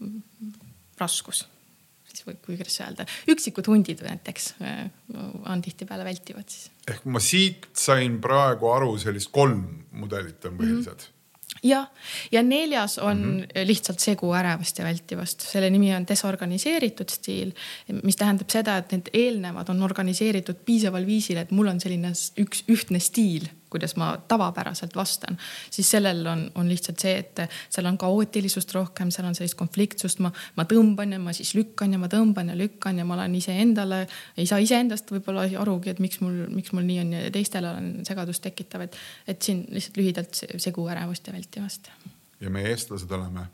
[0.00, 0.18] mm,
[0.98, 1.46] raskus
[2.18, 4.88] siis või kuidas öelda, üksikud hundid näiteks äh,
[5.48, 6.72] on tihtipeale vältivad siis.
[6.90, 11.06] ehk ma siit sain praegu aru, sellist kolm mudelit on põhilised mm.
[11.06, 11.14] -hmm
[11.64, 11.88] jah,
[12.32, 13.66] ja neljas on mm -hmm.
[13.66, 17.52] lihtsalt segu ärevast ja vältivast, selle nimi on desorganiseeritud stiil,
[18.02, 22.64] mis tähendab seda, et need eelnevad on organiseeritud piisaval viisil, et mul on selline üks
[22.68, 25.38] ühtne stiil kuidas ma tavapäraselt vastan,
[25.70, 30.22] siis sellel on, on lihtsalt see, et seal on kaootilisust rohkem, seal on sellist konfliktsust,
[30.24, 33.36] ma, ma tõmban ja ma siis lükkan ja ma tõmban ja lükkan ja ma olen
[33.38, 34.02] iseendale,
[34.36, 37.94] ei saa iseendast võib-olla arugi, et miks mul, miks mul nii on ja teistele olen
[38.08, 38.98] segadust tekitav, et,
[39.28, 41.90] et siin lihtsalt lühidalt segu ärevust ja vältivast.
[42.40, 43.48] ja meie eestlased oleme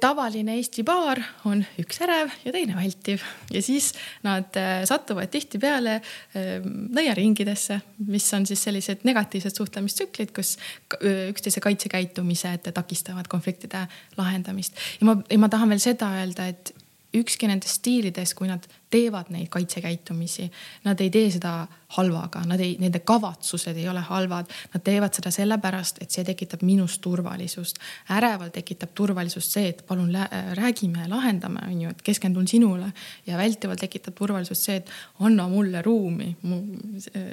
[0.00, 3.92] tavaline Eesti paar on üks ärev ja teine vältiv ja siis
[4.26, 10.56] nad äh, satuvad tihtipeale äh, nõiaringidesse, mis on siis sellised negatiivsed suhtlemistsüklid, kus
[11.00, 13.86] üksteise kaitsekäitumised takistavad konfliktide
[14.18, 14.76] lahendamist.
[15.00, 16.74] ja ma, ja ma tahan veel seda öelda, et
[17.14, 20.48] ükski nendest stiilidest, kui nad teevad neid kaitsekäitumisi,
[20.84, 25.32] nad ei tee seda halvaga, nad ei, nende kavatsused ei ole halvad, nad teevad seda
[25.34, 27.78] sellepärast, et see tekitab minus turvalisust.
[28.10, 30.14] äreval tekitab turvalisust see, et palun
[30.58, 32.92] räägime, lahendame, on ju, et keskendun sinule.
[33.26, 34.90] Ja vältival tekitab turvalisust see, et
[35.20, 36.36] anna mulle ruumi,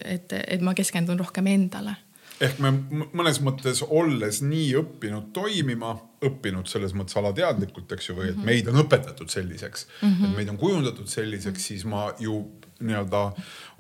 [0.06, 1.96] et, et ma keskendun rohkem endale
[2.44, 2.72] ehk me
[3.18, 8.46] mõnes mõttes olles nii õppinud toimima, õppinud selles mõttes alateadlikult, eks ju, või et mhm.
[8.46, 10.30] meid on õpetatud selliseks mm, -hmm.
[10.30, 12.40] et meid on kujundatud selliseks, siis ma ju
[12.80, 13.22] nii-öelda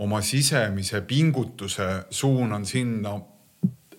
[0.03, 3.19] oma sisemise pingutuse suunan sinna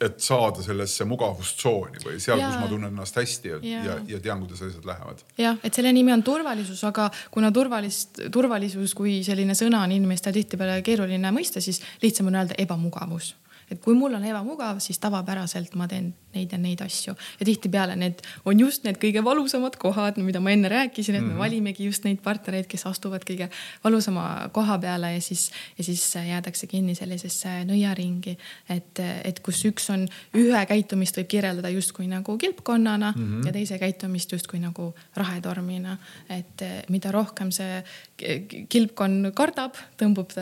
[0.00, 4.20] et saada sellesse mugavustsooni või seal, kus ma tunnen ennast hästi ja, ja, ja, ja
[4.22, 5.24] tean, kuidas asjad lähevad.
[5.38, 10.36] jah, et selle nimi on turvalisus, aga kuna turvalist, turvalisus kui selline sõna on inimestel
[10.38, 13.34] tihtipeale keeruline mõista, siis lihtsam on öelda ebamugavus
[13.70, 17.96] et kui mul on ebamugav, siis tavapäraselt ma teen neid ja neid asju ja tihtipeale
[17.98, 21.44] need on just need kõige valusamad kohad, mida ma enne rääkisin, et me mm -hmm.
[21.44, 23.50] valimegi just neid partnereid, kes astuvad kõige
[23.84, 28.36] valusama koha peale ja siis, ja siis jäädakse kinni sellisesse nõiaringi.
[28.68, 33.46] et, et kus üks on, ühe käitumist võib kirjeldada justkui nagu kilpkonnana mm -hmm.
[33.46, 35.96] ja teise käitumist justkui nagu rahetormina.
[36.28, 37.82] et mida rohkem see
[38.68, 40.32] kilpkonn kardab, tõmbub,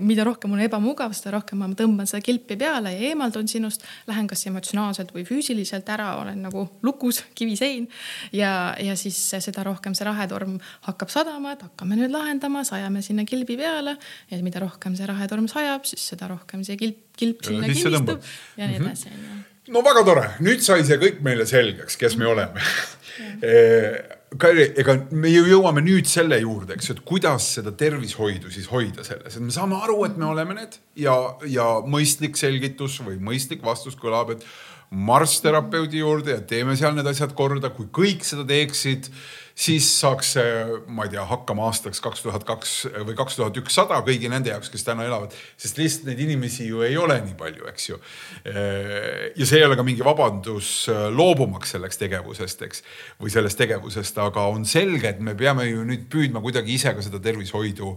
[0.00, 4.28] mida rohkem on ebamugav, seda rohkem ma tõmban seda kilpi peale ja eemaldun sinust, lähen
[4.30, 7.88] kas emotsionaalselt emotsionaalselt või füüsiliselt ära, olen nagu lukus, kivisein.
[8.32, 13.24] ja, ja siis seda rohkem see rahetorm hakkab sadama, et hakkame nüüd lahendama, sajame sinna
[13.24, 13.96] kilbi peale.
[14.30, 18.22] ja mida rohkem see rahetorm sajab, siis seda rohkem see kilp, kilp sinna kinnistub
[18.56, 18.86] ja nii mhm.
[18.86, 19.42] edasi on ju
[19.72, 22.60] no väga tore, nüüd sai see kõik meile selgeks, kes me oleme
[23.48, 28.66] eh, Kairi, ega me ju jõuame nüüd selle juurde, eks et kuidas seda tervishoidu siis
[28.66, 31.14] hoida selles, et me saame aru, et me oleme need ja,
[31.46, 34.46] ja mõistlik selgitus või mõistlik vastus kõlab, et
[34.94, 39.08] marss terapeudi juurde ja teeme seal need asjad korda, kui kõik seda teeksid,
[39.54, 40.54] siis saaks see,
[40.90, 42.72] ma ei tea, hakkama aastaks kaks tuhat kaks
[43.06, 46.82] või kaks tuhat ükssada kõigi nende jaoks, kes täna elavad, sest lihtsalt neid inimesi ju
[46.86, 48.00] ei ole nii palju, eks ju.
[48.44, 52.84] ja see ei ole ka mingi vabandus loobumaks selleks tegevusest, eks,
[53.22, 57.06] või sellest tegevusest, aga on selge, et me peame ju nüüd püüdma kuidagi ise ka
[57.06, 57.94] seda tervishoidu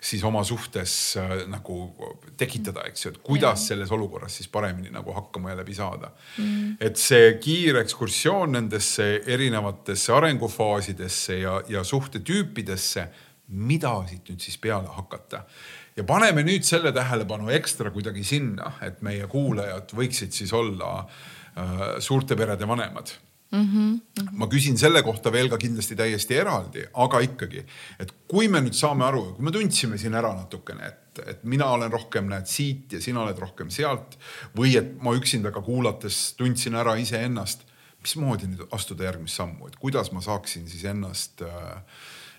[0.00, 1.76] siis oma suhtes äh, nagu
[2.36, 3.68] tekitada, eks ju, et kuidas ja.
[3.72, 6.76] selles olukorras siis paremini nagu hakkama ja läbi saada mm..
[6.80, 13.08] et see kiire ekskursioon nendesse erinevatesse arengufaasidesse ja, ja suhtetüüpidesse,
[13.48, 15.44] mida siit nüüd siis peale hakata.
[15.96, 21.86] ja paneme nüüd selle tähelepanu ekstra kuidagi sinna, et meie kuulajad võiksid siis olla äh,
[22.04, 23.16] suurte perede vanemad
[23.52, 24.32] Mm -hmm, mm -hmm.
[24.32, 27.64] ma küsin selle kohta veel ka kindlasti täiesti eraldi, aga ikkagi,
[27.98, 31.66] et kui me nüüd saame aru, kui me tundsime siin ära natukene, et, et mina
[31.66, 34.18] olen rohkem näed siit ja sina oled rohkem sealt
[34.56, 37.62] või et ma üksinda ka kuulates tundsin ära iseennast,
[38.02, 41.82] mismoodi nüüd astuda järgmist sammu, et kuidas ma saaksin siis ennast äh,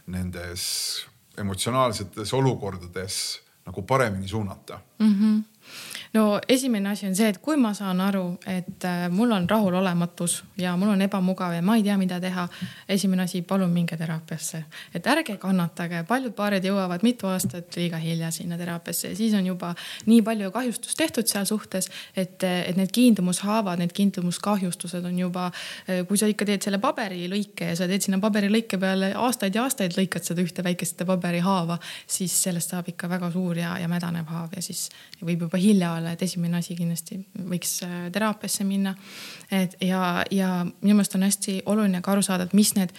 [0.07, 1.05] nendes
[1.37, 5.13] emotsionaalsetes olukordades nagu paremini suunata mm.
[5.13, 5.56] -hmm
[6.17, 10.37] no esimene asi on see, et kui ma saan aru, et äh, mul on rahulolematus
[10.57, 12.47] ja mul on ebamugav ja ma ei tea, mida teha.
[12.89, 14.63] esimene asi, palun minge teraapiasse,
[14.95, 19.45] et ärge kannatage, paljud paarid jõuavad mitu aastat liiga hilja sinna teraapiasse ja siis on
[19.45, 19.73] juba
[20.05, 25.49] nii palju kahjustust tehtud seal suhtes, et, et need kiindumushaavad, need kiindumuskahjustused on juba,
[25.89, 29.67] äh, kui sa ikka teed selle paberilõike ja sa teed sinna paberilõike peale aastaid ja
[29.67, 34.29] aastaid lõikad seda ühte väikest paberihaava, siis sellest saab ikka väga suur ja, ja mädanev
[34.31, 34.87] haav ja siis
[35.21, 38.95] võib juba hilja olla, et esimene asi kindlasti võiks äh, teraapiasse minna.
[39.51, 42.93] et ja, ja minu meelest on hästi oluline ka aru saada, et mis need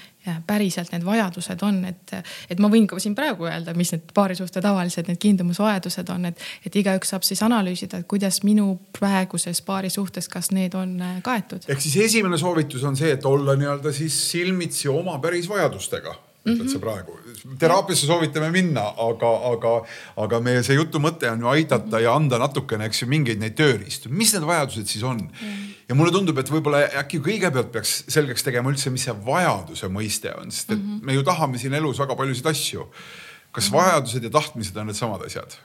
[0.46, 2.14] päriselt need vajadused on, et,
[2.50, 6.46] et ma võin ka siin praegu öelda, mis need paarisuhte tavalised need kiindumusvajadused on, et,
[6.66, 11.68] et igaüks saab siis analüüsida, et kuidas minu praeguses paarisuhtes, kas need on äh, kaetud.
[11.68, 16.64] ehk siis esimene soovitus on see, et olla nii-öelda siis silmitsi oma päris vajadustega ütled
[16.64, 16.72] mm -hmm.
[16.72, 17.18] sa praegu.
[17.59, 19.72] teraapiasse soovitame minna, aga, aga,
[20.24, 22.03] aga meie see jutu mõte on ju aidata mm -hmm.
[22.03, 25.30] ja anda natukene, eks ju, mingeid neid tööriistu, mis need vajadused siis on mm.
[25.38, 25.70] -hmm.
[25.88, 30.34] ja mulle tundub, et võib-olla äkki kõigepealt peaks selgeks tegema üldse, mis see vajaduse mõiste
[30.40, 31.05] on, sest et mm -hmm.
[31.05, 32.88] me ju tahame siin elus väga paljusid asju.
[33.53, 33.82] kas mm -hmm.
[33.82, 35.59] vajadused ja tahtmised on needsamad asjad?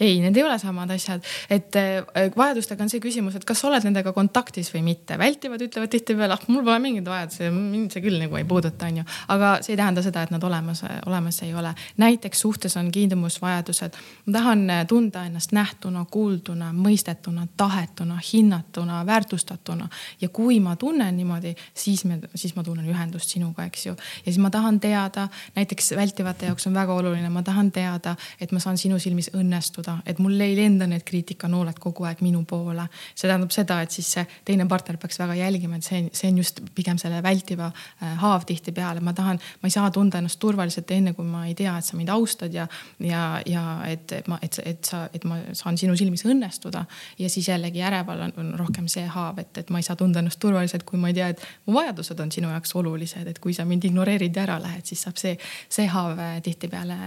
[0.00, 3.68] Ei, need ei ole samad asjad, et äh, vajadustega on see küsimus, et kas sa
[3.68, 5.18] oled nendega kontaktis või mitte.
[5.20, 9.04] vältivad, ütlevad tihtipeale, ah mul pole mingeid vajadusi, mind see küll nagu ei puuduta, onju.
[9.34, 11.74] aga see ei tähenda seda, et nad olemas, olemas ei ole.
[12.00, 13.98] näiteks suhtes on kiindumusvajadused.
[14.26, 19.88] ma tahan äh, tunda ennast nähtuna, kuulduna, mõistetuna, tahetuna, hinnatuna, väärtustatuna.
[20.20, 23.92] ja kui ma tunnen niimoodi, siis me, siis ma tunnen ühendust sinuga, eks ju.
[23.92, 28.52] ja siis ma tahan teada, näiteks vältivate jaoks on väga oluline, ma tahan teada, et
[28.52, 32.44] ma saan sinu silmis õnnestuda seda, et mul ei lenda need kriitikanooled kogu aeg minu
[32.48, 32.86] poole.
[33.14, 36.38] see tähendab seda, et siis see teine partner peaks väga jälgima, et see, see on
[36.38, 39.00] just pigem selle vältiva äh, haav tihtipeale.
[39.00, 41.96] ma tahan, ma ei saa tunda ennast turvaliselt enne, kui ma ei tea, et sa
[41.96, 42.66] mind austad ja,
[43.00, 46.84] ja, ja et ma, et, et sa, et ma saan sinu silmis õnnestuda.
[47.18, 50.20] ja siis jällegi äreval on, on rohkem see haav, et, et ma ei saa tunda
[50.20, 53.54] ennast turvaliselt, kui ma ei tea, et mu vajadused on sinu jaoks olulised, et kui
[53.56, 55.36] sa mind ignoreerid ja ära lähed, siis saab see,
[55.68, 56.98] see haav äh, tihtipeale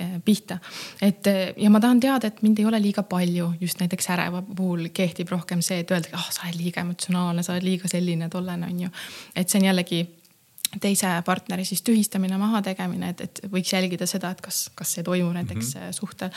[0.00, 0.58] äh, pihta.
[1.02, 1.26] et
[1.56, 4.88] ja ma tahan tahan teada, et mind ei ole liiga palju, just näiteks äreva puhul
[4.94, 8.28] kehtib rohkem see, et öeldakse, ah oh, sa oled liiga emotsionaalne, sa oled liiga selline,
[8.28, 8.88] tollane on ju.
[9.34, 10.02] et see on jällegi
[10.80, 15.34] teise partneri siis tühistamine, mahategemine, et, et võiks jälgida seda, et kas, kas see toimub
[15.34, 15.92] näiteks mm -hmm.
[15.92, 16.30] suhtel.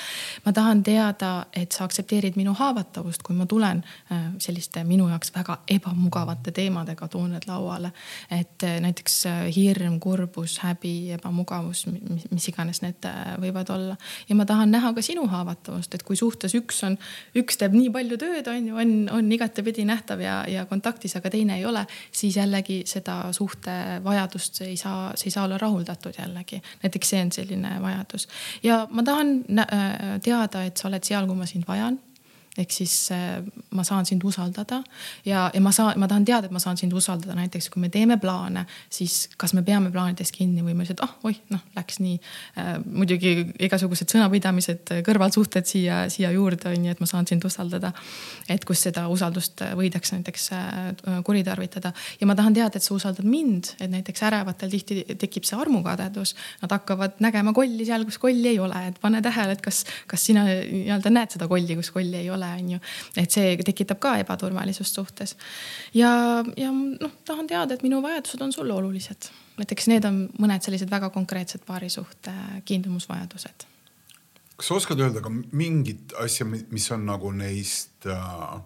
[0.46, 5.32] ma tahan teada, et sa aktsepteerid minu haavatavust, kui ma tulen äh, selliste minu jaoks
[5.36, 7.92] väga ebamugavate teemadega toon need lauale.
[8.32, 9.24] et äh, näiteks
[9.56, 11.86] hirm, kurbus, häbi, ebamugavus,
[12.32, 13.06] mis iganes need
[13.42, 13.96] võivad olla.
[14.30, 16.98] ja ma tahan näha ka sinu haavatavust, et kui suhtes üks on,
[17.36, 21.30] üks teeb nii palju tööd, on ju, on, on igatepidi nähtav ja, ja kontaktis, aga
[21.30, 25.58] teine ei ole, siis jällegi seda suhte vajadust vajadust ei saa, see ei saa olla
[25.58, 26.62] rahuldatud jällegi.
[26.84, 28.28] näiteks see on selline vajadus
[28.64, 32.00] ja ma tahan äh, teada, et sa oled seal, kui ma sind vajan
[32.60, 33.40] ehk siis äh,
[33.76, 34.82] ma saan sind usaldada
[35.26, 37.90] ja, ja ma saan, ma tahan teada, et ma saan sind usaldada, näiteks kui me
[37.94, 42.02] teeme plaane, siis kas me peame plaanidest kinni või me lihtsalt, ah oih, noh, läks
[42.04, 42.18] nii
[42.60, 42.72] äh,.
[42.86, 43.34] muidugi
[43.70, 47.94] igasugused sõnapidamised, kõrvalsuhted siia, siia juurde on ju, et ma saan sind usaldada.
[48.50, 50.50] et kus seda usaldust võidakse näiteks
[51.26, 55.58] kuritarvitada ja ma tahan teada, et sa usaldad mind, et näiteks ärevatel tihti tekib see
[55.60, 56.36] armukadedus.
[56.64, 60.26] Nad hakkavad nägema kolli seal, kus kolli ei ole, et pane tähele, et kas, kas
[60.30, 62.80] sina nii-öelda näed seda kolli, kus kolli ei ole, on ju.
[63.18, 65.36] et see tekitab ka ebaturvalisust suhtes.
[65.94, 66.12] ja,
[66.58, 69.30] ja noh, tahan teada, et minu vajadused on sulle olulised.
[69.58, 72.34] näiteks need on mõned sellised väga konkreetsed paarisuhte
[72.66, 73.68] kiindumusvajadused.
[74.58, 78.60] kas sa oskad öelda ka mingit asja, mis on nagu neist äh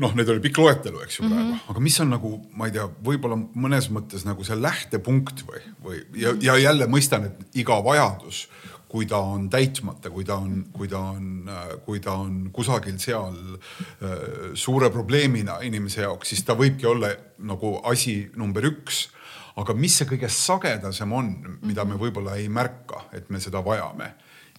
[0.00, 1.70] noh, neid oli pikk loetelu, eks ju praegu mm, -hmm.
[1.70, 6.02] aga mis on nagu, ma ei tea, võib-olla mõnes mõttes nagu see lähtepunkt või, või
[6.16, 8.46] ja, ja jälle mõistan, et iga vajadus
[8.92, 11.48] kui ta on täitmata, kui ta on, kui ta on,
[11.86, 17.14] kui ta on kusagil seal äh, suure probleemina inimese jaoks, siis ta võibki olla
[17.48, 19.08] nagu asi number üks.
[19.56, 21.26] aga mis see kõige sagedasem on,
[21.68, 24.06] mida me võib-olla ei märka, et me seda vajame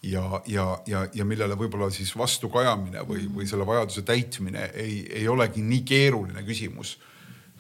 [0.04, 5.28] ja, ja, ja, ja millele võib-olla siis vastukajamine või, või selle vajaduse täitmine ei, ei
[5.28, 6.98] olegi nii keeruline küsimus.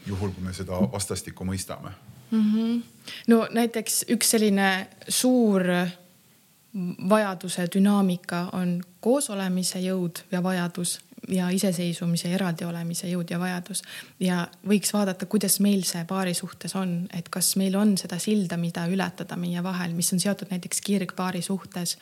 [0.05, 1.93] juhul, kui me seda vastastikku mõistame
[2.31, 2.53] mm.
[2.53, 2.81] -hmm.
[3.27, 5.63] no näiteks üks selline suur
[7.09, 13.81] vajaduse dünaamika on koosolemise jõud ja vajadus ja iseseisvumise, eraldi olemise jõud ja vajadus.
[14.19, 18.57] ja võiks vaadata, kuidas meil see paari suhtes on, et kas meil on seda silda,
[18.57, 21.97] mida ületada meie vahel, mis on seotud näiteks kirgpaari suhtes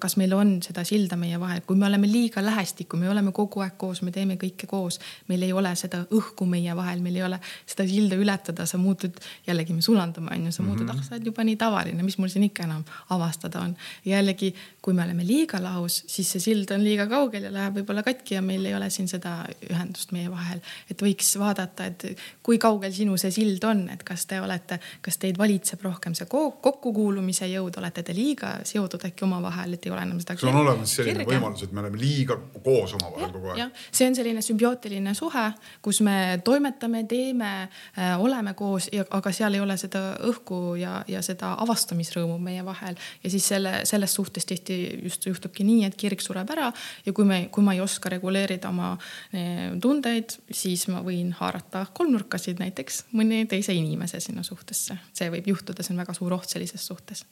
[0.00, 3.62] kas meil on seda silda meie vahel, kui me oleme liiga lähestikku, me oleme kogu
[3.64, 7.24] aeg koos, me teeme kõike koos, meil ei ole seda õhku meie vahel, meil ei
[7.26, 9.16] ole seda silda ületada, sa muutud,
[9.46, 11.00] jällegi me sulandume, on ju, sa muutud mm, -hmm.
[11.00, 13.76] ah, sa oled juba nii tavaline, mis mul siin ikka enam avastada on.
[14.04, 18.02] jällegi, kui me oleme liiga lahus, siis see sild on liiga kaugel ja läheb võib-olla
[18.02, 20.60] katki ja meil ei ole siin seda ühendust meie vahel.
[20.90, 22.04] et võiks vaadata, et
[22.42, 26.26] kui kaugel sinu see sild on, et kas te olete, kas teid valitseb rohkem see
[26.26, 30.36] kokkukuulumise jõud, olete te liiga seotud äkki omavahel, et ei ole enam seda.
[30.40, 31.36] sul on olemas selline kirge.
[31.36, 33.82] võimalus, et me oleme liiga koos omavahel kogu aeg.
[33.92, 35.44] see on selline sümbiootiline suhe,
[35.82, 41.22] kus me toimetame, teeme äh,, oleme koos, aga seal ei ole seda õhku ja, ja
[41.24, 42.98] seda avastamisrõõmu meie vahel.
[43.24, 46.70] ja siis selle, selles suhtes tihti just juhtubki nii, et kirg sureb ära
[47.06, 51.86] ja kui me, kui ma ei oska reguleerida oma äh, tundeid, siis ma võin haarata
[51.94, 54.98] kolmnurkasid näiteks mõni teise inimese sinna suhtesse.
[55.12, 57.26] see võib juhtuda, see on väga suur oht sellises suhtes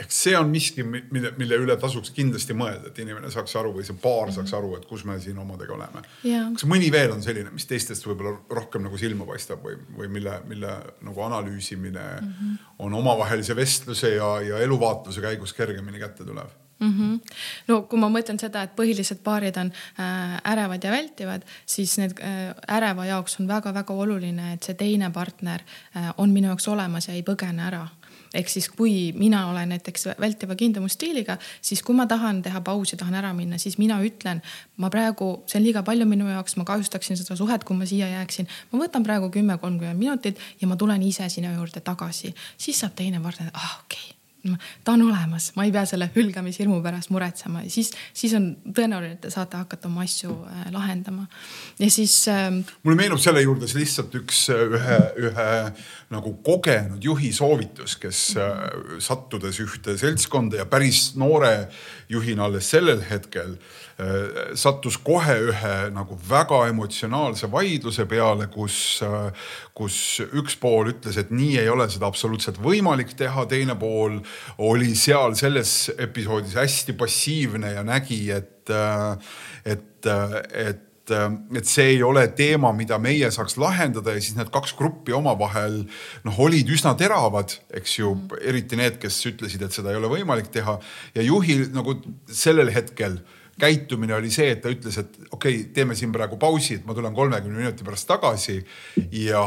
[0.00, 3.84] ehk see on miski, mille, mille üle tasuks kindlasti mõelda, et inimene saaks aru või
[3.86, 6.04] see paar saaks aru, et kus me siin omadega oleme.
[6.22, 10.40] kas mõni veel on selline, mis teistest võib-olla rohkem nagu silma paistab või, või mille,
[10.48, 10.72] mille
[11.06, 12.56] nagu analüüsimine mm -hmm.
[12.86, 16.50] on omavahelise vestluse ja, ja eluvaatluse käigus kergemini kätte tulev?
[16.80, 17.32] Mm -hmm.
[17.68, 22.16] no kui ma mõtlen seda, et põhilised paarid on äh, ärevad ja vältivad, siis need
[22.20, 25.60] äh, äreva jaoks on väga-väga oluline, et see teine partner
[25.96, 27.86] äh, on minu jaoks olemas ja ei põgene ära
[28.34, 33.18] ehk siis, kui mina olen näiteks vältiva kiindumusstiiliga, siis kui ma tahan teha pausi, tahan
[33.22, 34.42] ära minna, siis mina ütlen,
[34.76, 38.08] ma praegu, see on liiga palju minu jaoks, ma kahjustaksin seda suhet, kui ma siia
[38.14, 38.48] jääksin.
[38.72, 42.96] ma võtan praegu kümme, kolmkümmend minutit ja ma tulen ise sinu juurde tagasi, siis saab
[42.96, 44.19] teine partner, ah okei okay
[44.84, 49.24] ta on olemas, ma ei pea selle hülgamishirmu pärast muretsema, siis, siis on tõenäoline, et
[49.26, 51.26] te saate hakata oma asju äh, lahendama.
[51.78, 52.62] ja siis ähm....
[52.82, 55.50] mulle meenub selle juurde lihtsalt üks ühe, ühe
[56.14, 58.56] nagu kogenud juhi soovitus, kes äh,
[59.02, 61.68] sattudes ühte seltskonda ja päris noore
[62.08, 63.58] juhina alles sellel hetkel
[64.00, 69.02] äh, sattus kohe ühe nagu väga emotsionaalse vaidluse peale, kus,
[69.76, 74.20] kus üks pool ütles, et nii ei ole seda absoluutselt võimalik teha, teine pool
[74.66, 78.70] oli seal selles episoodis hästi passiivne ja nägi, et,
[79.64, 84.76] et, et et see ei ole teema, mida meie saaks lahendada ja siis need kaks
[84.78, 85.80] gruppi omavahel
[86.26, 90.52] noh, olid üsna teravad, eks ju, eriti need, kes ütlesid, et seda ei ole võimalik
[90.54, 90.76] teha.
[91.16, 91.96] Ja juhil nagu
[92.30, 93.18] sellel hetkel
[93.60, 96.96] käitumine oli see, et ta ütles, et okei okay,, teeme siin praegu pausi, et ma
[96.96, 98.60] tulen kolmekümne minuti pärast tagasi
[99.12, 99.42] ja,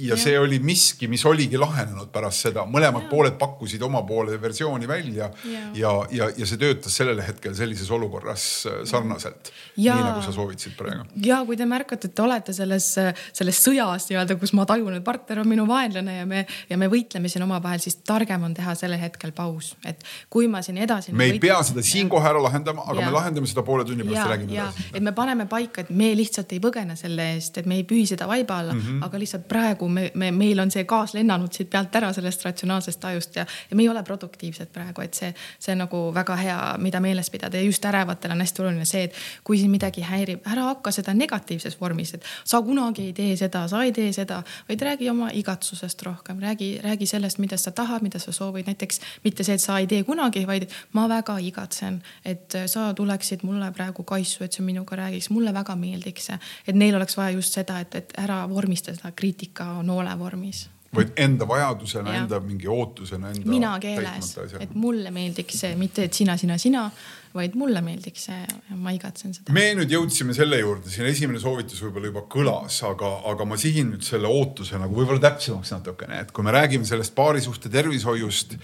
[0.00, 3.10] ja see oli miski, mis oligi lahenenud pärast seda, mõlemad ja.
[3.10, 7.90] pooled pakkusid oma poole versiooni välja ja, ja, ja, ja see töötas sellel hetkel sellises
[7.94, 9.52] olukorras äh, sarnaselt.
[9.76, 11.06] nii nagu sa soovitasid praegu.
[11.24, 12.90] ja kui te märkate, et te olete selles,
[13.32, 16.90] selles sõjas nii-öelda, kus ma tajun, et partner on minu vaenlane ja me, ja me
[16.92, 21.12] võitleme siin omavahel, siis targem on teha sellel hetkel paus, et kui ma siin edasi.
[21.12, 23.10] me ei võitleme, pea seda siin kohe ära lahendama, aga ja.
[23.10, 24.88] me lahendame seda poole tunni pärast ja räägime edasi.
[24.92, 28.06] et me paneme paika, et me lihtsalt ei põgene selle eest, et me ei pühi
[28.08, 29.04] seda vaiba alla mm, -hmm.
[29.06, 32.44] aga lihtsalt praegu praegu me, me, meil on see gaas lennanud siit pealt ära sellest
[32.44, 36.36] ratsionaalsest tajust ja, ja me ei ole produktiivsed praegu, et see, see on nagu väga
[36.36, 39.14] hea, mida meeles pidada ja just ärevatel on hästi oluline see, et
[39.44, 43.66] kui sind midagi häirib, ära hakka seda negatiivses vormis, et sa kunagi ei tee seda,
[43.68, 48.02] sa ei tee seda, vaid räägi oma igatsusest rohkem, räägi, räägi sellest, mida sa tahad,
[48.02, 52.00] mida sa soovid, näiteks mitte see, et sa ei tee kunagi, vaid ma väga igatsen,
[52.24, 56.76] et sa tuleksid mulle praegu kaisu, et sa minuga räägiks, mulle väga meeldiks see, et
[56.76, 60.68] neil oleks vaja just seda, et, et ära vormista seda kriitika noole vormis.
[60.94, 63.28] Vaid enda vajadusena, enda mingi ootusena.
[63.44, 66.86] mina keeles, et mulle meeldiks see, mitte et sina, sina, sina,
[67.34, 69.54] vaid mulle meeldiks see ja ma igatsen seda.
[69.56, 73.92] me nüüd jõudsime selle juurde, siin esimene soovitus võib-olla juba kõlas, aga, aga ma sihin
[73.94, 78.56] nüüd selle ootuse nagu võib-olla täpsemaks natukene, et kui me räägime sellest paarisuhte tervishoiust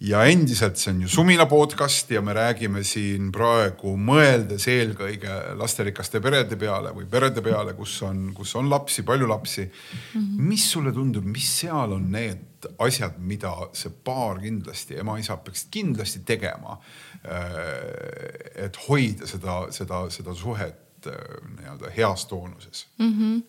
[0.00, 6.22] ja endiselt see on ju Sumina podcast ja me räägime siin praegu mõeldes eelkõige lasterikaste
[6.24, 10.20] perede peale või perede peale, kus on, kus on lapsi, palju lapsi mm.
[10.20, 10.46] -hmm.
[10.52, 16.24] mis sulle tundub, mis seal on need asjad, mida see paar kindlasti, ema-isa peaks kindlasti
[16.26, 16.78] tegema?
[17.24, 23.12] Äh, et hoida seda, seda, seda suhet nii-öelda heas toonuses mm.
[23.12, 23.42] -hmm.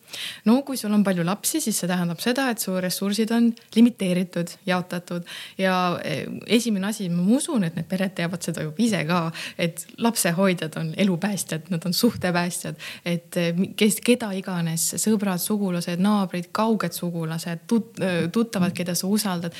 [0.44, 4.48] no kui sul on palju lapsi, siis see tähendab seda, et su ressursid on limiteeritud,
[4.66, 5.26] jaotatud
[5.58, 9.20] ja eh, esimene asi, ma usun, et need pered teavad seda juba ise ka,
[9.58, 16.50] et lapsehoidjad on elupäästjad, nad on suhtepäästjad, et eh, kes, keda iganes, sõbrad, sugulased, naabrid,
[16.52, 18.00] kauged sugulased tut,,
[18.32, 19.56] tuttavad, keda sa usaldad,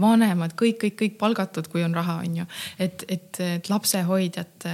[0.00, 2.46] vanemad, kõik, kõik, kõik palgatud, kui on raha, on ju.
[2.78, 4.66] et, et, et lapsehoidjat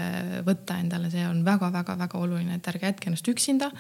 [0.47, 3.71] võtta endale, see on väga-väga-väga oluline et ärge jätke ennast üksinda.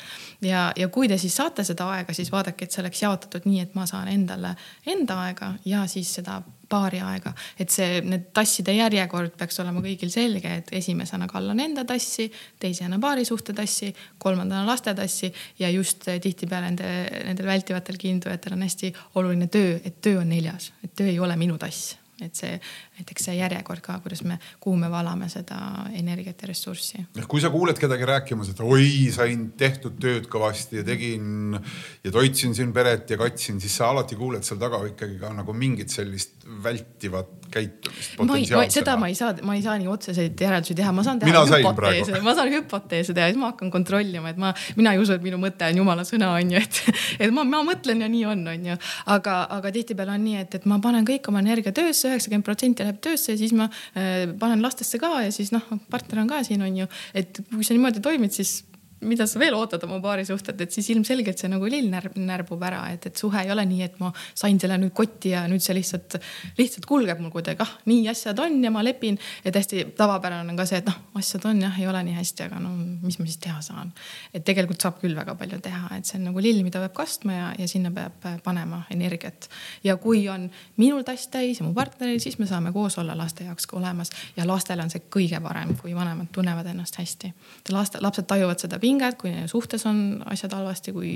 [0.42, 3.62] ja, ja kui te siis saate seda aega, siis vaadake, et see oleks jaotatud nii,
[3.62, 4.56] et ma saan endale
[4.86, 6.40] enda aega ja siis seda
[6.72, 7.34] paari aega.
[7.60, 12.30] et see, need tasside järjekord peaks olema kõigil selge, et esimesena kallan enda tassi,
[12.60, 16.92] teisena paarisuhte tassi, kolmandana laste tassi ja just tihtipeale nende,
[17.28, 21.36] nendel vältivatel kiindujatel on hästi oluline töö, et töö on neljas, et töö ei ole
[21.40, 22.58] minu tass et see
[22.98, 25.58] näiteks see järjekord ka, kuidas me, kuhu me valame seda
[25.96, 27.04] energiat ja ressurssi.
[27.28, 31.56] kui sa kuuled kedagi rääkimas, et oi, sain tehtud tööd kõvasti ja tegin
[32.04, 35.56] ja toitsin siin peret ja katsin, siis sa alati kuuled seal taga ikkagi ka nagu
[35.56, 38.74] mingit sellist vältivat käitumist.
[38.74, 42.20] seda ma ei saa, ma ei saa nii otseseid järeldusi teha, ma saan teha hüpoteese,
[42.24, 45.40] ma saan hüpoteese teha, siis ma hakkan kontrollima, et ma, mina ei usu, et minu
[45.40, 46.80] mõte on jumala sõna, on ju, et,
[47.26, 48.78] et ma, ma mõtlen ja nii on, on ju.
[49.16, 52.86] aga, aga tihtipeale on nii, et, et ma panen kõik oma energia töösse, üheksakümmend protsenti
[52.86, 56.42] läheb töösse ja siis ma äh, panen lastesse ka ja siis noh, partner on ka
[56.46, 56.90] siin, on ju.
[57.14, 58.62] et kui sa niimoodi toimid, siis
[59.02, 62.82] mida sa veel ootad oma paarisuhted, et siis ilmselgelt see nagu lill närb, närbub ära,
[62.94, 65.76] et, et suhe ei ole nii, et ma sain selle nüüd kotti ja nüüd see
[65.76, 66.18] lihtsalt,
[66.58, 69.18] lihtsalt kulgeb mul kuidagi, ah nii asjad on ja ma lepin.
[69.44, 72.46] et hästi tavapärane on ka see, et noh, asjad on jah, ei ole nii hästi,
[72.48, 72.72] aga no
[73.02, 73.92] mis ma siis teha saan.
[74.34, 77.36] et tegelikult saab küll väga palju teha, et see on nagu lill, mida peab kastma
[77.36, 79.48] ja, ja sinna peab panema energiat.
[79.84, 83.44] ja kui on minul tass täis ja mu partneril, siis me saame koos olla laste
[83.44, 87.32] jaoks ka olemas ja lastele on see kõige parem, kui vanemad tunnevad ennast hästi.
[87.70, 91.12] laste, lapsed tajuvad seda pinget pinget, kui suhtes on asjad halvasti, kui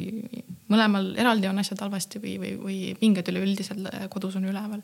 [0.73, 4.83] mõlemal eraldi on asjad halvasti või, või, või pinged üleüldiselt kodus on üleval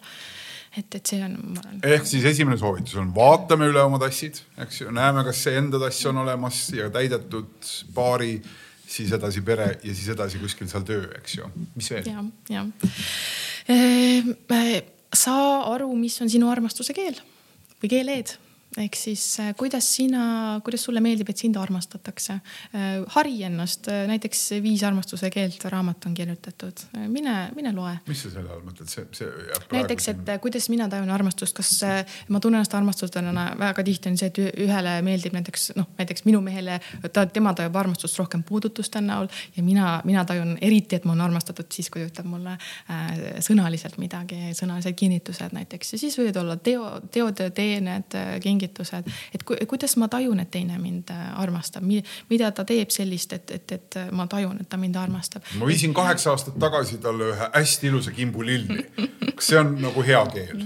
[0.77, 1.81] et, et see on, ma arvan.
[1.95, 5.81] ehk siis esimene soovitus on vaatame üle oma tassid, eks ju, näeme, kas see enda
[5.83, 8.37] tass on olemas ja täidetud paari,
[8.93, 12.09] siis edasi pere ja siis edasi kuskil seal töö, eks ju, mis veel?
[12.09, 12.65] ja, ja
[13.73, 14.33] ehm,
[15.13, 17.21] saa aru, mis on sinu armastuse keel
[17.83, 18.37] või keeleed
[18.81, 22.39] ehk siis äh, kuidas sina, kuidas sulle meeldib, et sind armastatakse?
[22.73, 27.93] Äh, hari ennast, äh, näiteks Viis armastuse keelt raamat on kirjutatud, mine, mine loe.
[28.09, 29.29] mis sa selle all mõtled, see, see.
[29.75, 31.73] näiteks, et kuidas mina tajun armastust, kas
[32.33, 36.41] ma tunnen ennast armastusena, väga tihti on see, et ühele meeldib näiteks noh, näiteks minu
[36.45, 36.79] mehele,
[37.13, 41.27] ta, tema tajub armastust rohkem puudutuste näol ja mina, mina tajun eriti, et ma olen
[41.29, 42.57] armastatud siis, kui ta ütleb mulle
[43.43, 49.43] sõnaliselt midagi, sõnalised kinnitused näiteks ja siis võivad olla teo, teod, teened, kingid kingitused, et
[49.47, 51.87] ku, kuidas ma tajun, et teine mind äh, armastab,
[52.31, 55.47] mida ta teeb sellist, et, et, et ma tajun, et ta mind armastab.
[55.59, 58.87] ma viisin kaheksa aastat tagasi talle ühe hästi ilusa kimbu lilli.
[59.35, 60.65] kas see on nagu hea keel?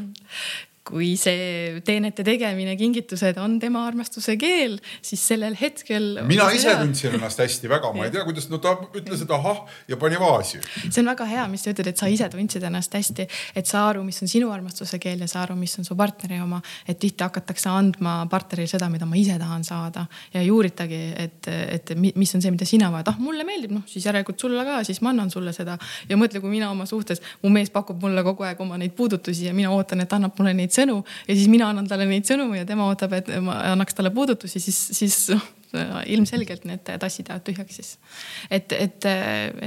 [0.86, 6.20] Kui see teenete tegemine, kingitused on tema armastuse keel, siis sellel hetkel.
[6.28, 6.78] mina ise hea.
[6.82, 10.20] tundsin ennast hästi väga, ma ei tea, kuidas, no ta ütles, et ahah ja pani
[10.20, 10.60] vaasi.
[10.84, 13.26] see on väga hea, mis sa ütled, et sa ise tundsid ennast hästi,
[13.58, 16.38] et saa aru, mis on sinu armastuse keel ja saa aru, mis on su partneri
[16.44, 16.62] oma.
[16.86, 21.50] et tihti hakatakse andma partnerile seda, mida ma ise tahan saada ja ei uuritagi, et,
[21.50, 24.78] et mis on see, mida sina vajad, ah mulle meeldib, noh siis järelikult sulle ka,
[24.86, 25.78] siis ma annan sulle seda.
[26.08, 29.48] ja mõtle, kui mina oma suhtes, mu mees pakub mulle kogu aeg oma neid puudutusi
[29.48, 32.50] ja mina ootan, et annab mulle neid sõnu ja siis mina annan talle neid sõnu
[32.56, 35.18] ja tema ootab, et ma annaks talle puudutusi, siis, siis
[36.06, 37.92] ilmselgelt need tassid jäävad tühjaks siis.
[38.50, 39.08] et, et,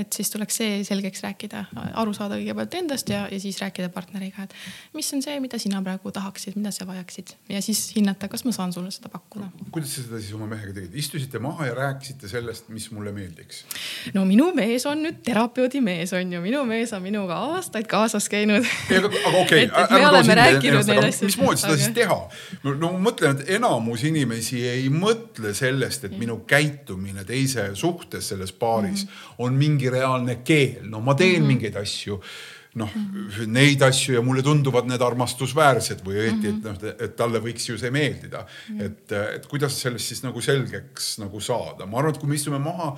[0.02, 1.66] et siis tuleks see selgeks rääkida,
[2.02, 4.56] aru saada kõigepealt endast ja, ja siis rääkida partneriga, et
[4.98, 8.54] mis on see, mida sina praegu tahaksid, mida sa vajaksid ja siis hinnata, kas ma
[8.56, 9.50] saan sulle seda pakkuda.
[9.72, 13.64] kuidas sa seda siis oma mehega tegid, istusite maha ja rääkisite sellest, mis mulle meeldiks?
[14.14, 18.30] no minu mees on nüüd terapeudi mees on ju, minu mees on minuga aastaid kaasas
[18.32, 18.66] käinud.
[18.98, 20.00] aga, aga okei okay,.
[20.00, 21.30] me oleme rääkinud neid asju.
[21.30, 21.84] mismoodi seda aga...
[21.84, 22.20] siis teha?
[22.70, 28.30] no ma mõtlen, et enamus inimesi ei mõtle sellest sellest, et minu käitumine teise suhtes
[28.30, 29.36] selles paaris mm -hmm.
[29.40, 31.48] on mingi reaalne keel, no ma teen mm -hmm.
[31.48, 32.22] mingeid asju
[32.76, 36.76] noh mm -hmm., neid asju ja mulle tunduvad need armastusväärsed või õieti mm, -hmm.
[36.76, 38.78] et noh, et talle võiks ju see meeldida mm.
[38.78, 38.86] -hmm.
[38.86, 42.60] et, et kuidas sellest siis nagu selgeks nagu saada, ma arvan, et kui me istume
[42.60, 42.98] maha,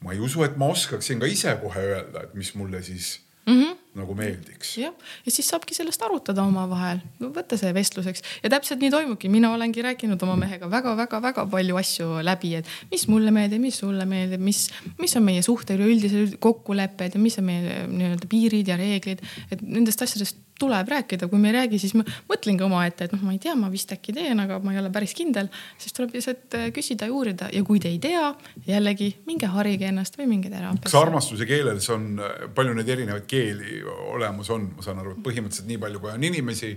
[0.00, 3.62] ma ei usu, et ma oskaksin ka ise kohe öelda, et mis mulle siis mm.
[3.62, 4.70] -hmm nagu meeldiks.
[4.80, 4.92] jah,
[5.26, 8.24] ja siis saabki sellest arutada omavahel, võtta see vestluseks.
[8.44, 13.04] Ja täpselt nii toimubki, mina olengi rääkinud oma mehega väga-väga-väga palju asju läbi, et mis
[13.12, 14.64] mulle meeldib, mis sulle meeldib, mis,
[15.00, 19.20] mis on meie suhte üleüldised kokkulepped ja mis on meie nii-öelda piirid ja reeglid,
[19.52, 23.22] et nendest asjadest tuleb rääkida, kui me ei räägi, siis ma mõtlengi omaette, et noh,
[23.26, 25.50] ma ei tea, ma vist äkki teen, aga ma ei ole päris kindel.
[25.80, 28.32] siis tuleb lihtsalt äh, küsida ja uurida ja kui te ei tea,
[28.66, 30.86] jällegi minge harige ennast või minge teraapiasse.
[30.86, 33.82] kas armastuse keeles on, äh, palju neid erinevaid keeli
[34.14, 36.72] olemas on, ma saan aru, et põhimõtteliselt nii palju, kui on inimesi,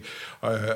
[0.50, 0.68] äh,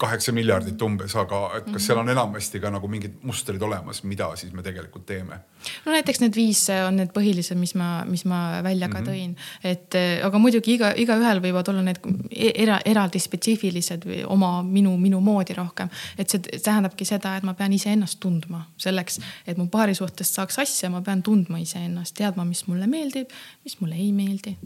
[0.00, 4.32] kaheksa miljardit umbes, aga et kas seal on enamasti ka nagu mingid mustrid olemas, mida
[4.40, 5.42] siis me tegelikult teeme?
[5.84, 9.08] No näiteks need viis on need põhilised, mis ma, mis ma välja ka mhm.
[9.08, 9.70] tõin mm, -hmm.
[9.72, 12.00] et aga muidugi iga, igaühel võivad olla need
[12.30, 15.90] e-, era, eraldi spetsiifilised või oma minu, minu moodi rohkem.
[16.18, 20.58] et see tähendabki seda, et ma pean iseennast tundma selleks, et mu paari suhtest saaks
[20.58, 23.30] asja, ma pean tundma iseennast, teadma, mis mulle meeldib,
[23.64, 24.56] mis mulle ei meeldi.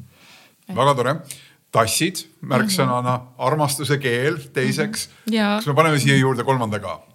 [0.74, 1.16] väga tore
[1.74, 5.08] tassid märksõnana armastuse keel teiseks.
[5.08, 5.58] -hmm.
[5.58, 7.13] kas me paneme siia juurde kolmanda ka?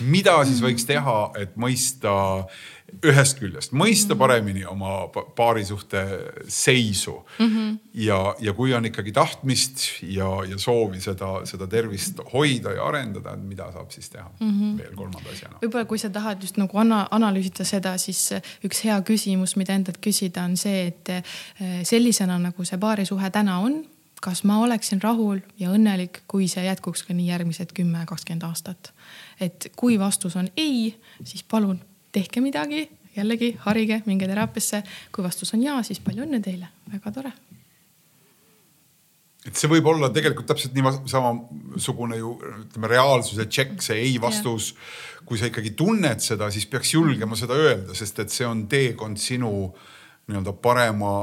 [0.00, 2.14] Mida siis võiks teha, et mõista
[3.02, 6.02] ühest küljest, mõista paremini oma paarisuhte
[6.48, 7.46] seisu mm.
[7.46, 7.78] -hmm.
[8.04, 13.36] ja, ja kui on ikkagi tahtmist ja, ja soovi seda, seda tervist hoida ja arendada,
[13.36, 14.78] mida saab siis teha mm -hmm.
[14.78, 15.58] veel kolmanda asjana?
[15.62, 18.30] võib-olla, kui sa tahad just nagu ana analüüsida seda, siis
[18.64, 21.22] üks hea küsimus, mida endalt küsida, on see, et eh,
[21.82, 23.84] sellisena nagu see paarisuhe täna on,
[24.20, 28.92] kas ma oleksin rahul ja õnnelik, kui see jätkuks ka nii järgmised kümme, kakskümmend aastat.
[29.40, 31.80] Et kui vastus on ei, siis palun
[32.12, 34.82] tehke midagi, jällegi harige, minge teraapiasse.
[35.12, 37.32] kui vastus on jaa, siis palju õnne teile, väga tore.
[39.44, 44.74] et see võib olla tegelikult täpselt nii samasugune ju ütleme reaalsuse tšekk, see ei vastus.
[45.24, 49.16] kui sa ikkagi tunned seda, siis peaks julgema seda öelda, sest et see on teekond
[49.16, 49.50] sinu
[50.28, 51.16] nii-öelda parema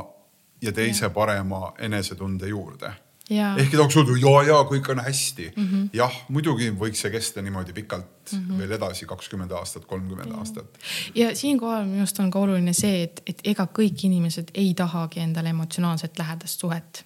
[0.62, 1.10] ja teise ja.
[1.10, 2.94] parema enesetunde juurde
[3.32, 5.68] ehkki tahaks öelda ja, ja kõik on hästi mm.
[5.68, 5.90] -hmm.
[5.94, 8.58] jah, muidugi võiks see kesta niimoodi pikalt mm -hmm.
[8.58, 10.80] veel edasi, kakskümmend aastat, kolmkümmend aastat.
[11.16, 15.20] ja siinkohal minu arust on ka oluline see, et, et ega kõik inimesed ei tahagi
[15.20, 17.06] endale emotsionaalselt lähedast suhet.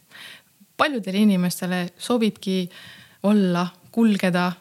[0.78, 2.69] paljudele inimestele sobibki
[3.23, 4.51] olla, kulgeda,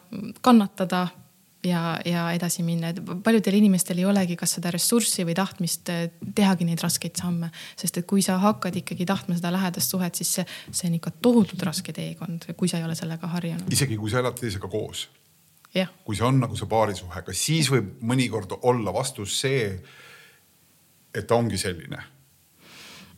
[0.41, 1.07] kannatada
[1.65, 6.07] ja, ja edasi minna, et paljudel inimestel ei olegi kas seda ressurssi või tahtmist eh,
[6.35, 7.51] tehagi neid raskeid samme.
[7.77, 11.13] sest et kui sa hakkad ikkagi tahtma seda lähedast suhet, siis see, see on ikka
[11.21, 13.71] tohutult raske teekond, kui sa ei ole sellega harjunud.
[13.73, 15.07] isegi kui sa elad teisega koos.
[16.05, 19.73] Kui see on nagu see paarisuhe, ka siis võib mõnikord olla vastus see,
[21.11, 22.03] et ta ongi selline.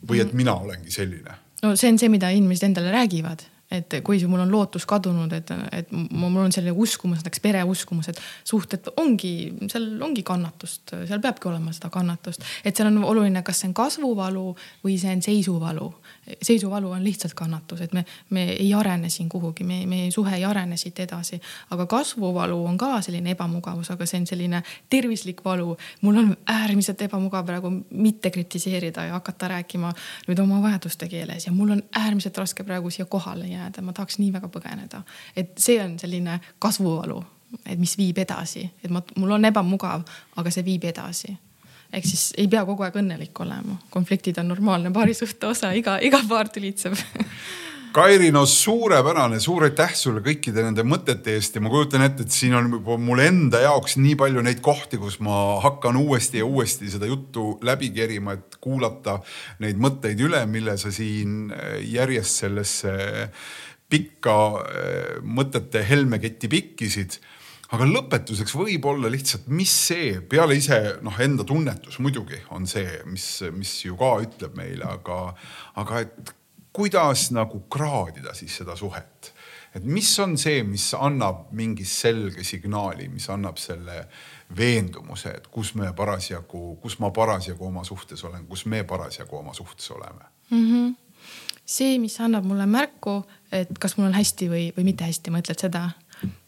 [0.08, 1.38] või et mina olengi selline.
[1.62, 5.50] no see on see, mida inimesed endale räägivad et kui mul on lootus kadunud, et,
[5.72, 9.32] et mul on selline uskumus, näiteks pere uskumus, et suhted ongi,
[9.68, 12.44] seal ongi kannatust, seal peabki olema seda kannatust.
[12.64, 14.46] et seal on oluline, kas see on kasvuvalu
[14.84, 15.92] või see on seisuvalu
[16.42, 20.44] seisuvalu on lihtsalt kannatus, et me, me ei arene siin kuhugi, me, meie suhe ei
[20.44, 21.40] arene siit edasi.
[21.70, 25.76] aga kasvuvalu on ka selline ebamugavus, aga see on selline tervislik valu.
[26.00, 29.92] mul on äärmiselt ebamugav praegu mitte kritiseerida ja hakata rääkima
[30.28, 34.18] nüüd oma vajaduste keeles ja mul on äärmiselt raske praegu siia kohale jääda, ma tahaks
[34.18, 35.02] nii väga põgeneda.
[35.36, 37.18] et see on selline kasvuvalu,
[37.66, 40.04] et mis viib edasi, et ma, mul on ebamugav,
[40.36, 41.36] aga see viib edasi.
[41.92, 46.20] Ehk siis ei pea kogu aeg õnnelik olema, konfliktid on normaalne paarisuhte osa, iga, iga
[46.28, 46.96] paar tülitseb
[47.98, 52.30] Kairi, no suurepärane, suur aitäh sulle kõikide nende mõtete eest ja ma kujutan ette, et
[52.30, 52.68] siin on
[53.02, 57.56] mul enda jaoks nii palju neid kohti, kus ma hakkan uuesti ja uuesti seda juttu
[57.66, 59.16] läbi kerima, et kuulata
[59.64, 62.94] neid mõtteid üle, mille sa siin eh, järjest sellesse
[63.90, 67.18] pikka eh, mõtete helmeketti pikkisid.
[67.74, 73.26] Aga lõpetuseks võib-olla lihtsalt, mis see peale ise noh, enda tunnetus muidugi on see, mis,
[73.58, 75.24] mis ju ka ütleb meile, aga,
[75.82, 76.37] aga et
[76.78, 79.34] kuidas nagu kraadida siis seda suhet.
[79.74, 83.98] et mis on see, mis annab mingi selge signaali, mis annab selle
[84.56, 89.54] veendumuse, et kus me parasjagu, kus ma parasjagu oma suhtes olen, kus me parasjagu oma
[89.54, 90.64] suhtes oleme mm.
[90.64, 90.94] -hmm.
[91.66, 93.22] see, mis annab mulle märku,
[93.52, 95.90] et kas mul on hästi või, või mitte hästi, mõtled seda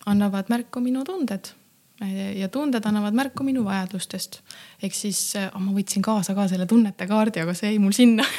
[0.07, 1.53] annavad märku minu tunded
[2.37, 4.41] ja tunded annavad märku minu vajadustest.
[4.83, 8.25] ehk siis oh, ma võtsin kaasa ka selle tunnete kaardi, aga see jäi mul sinna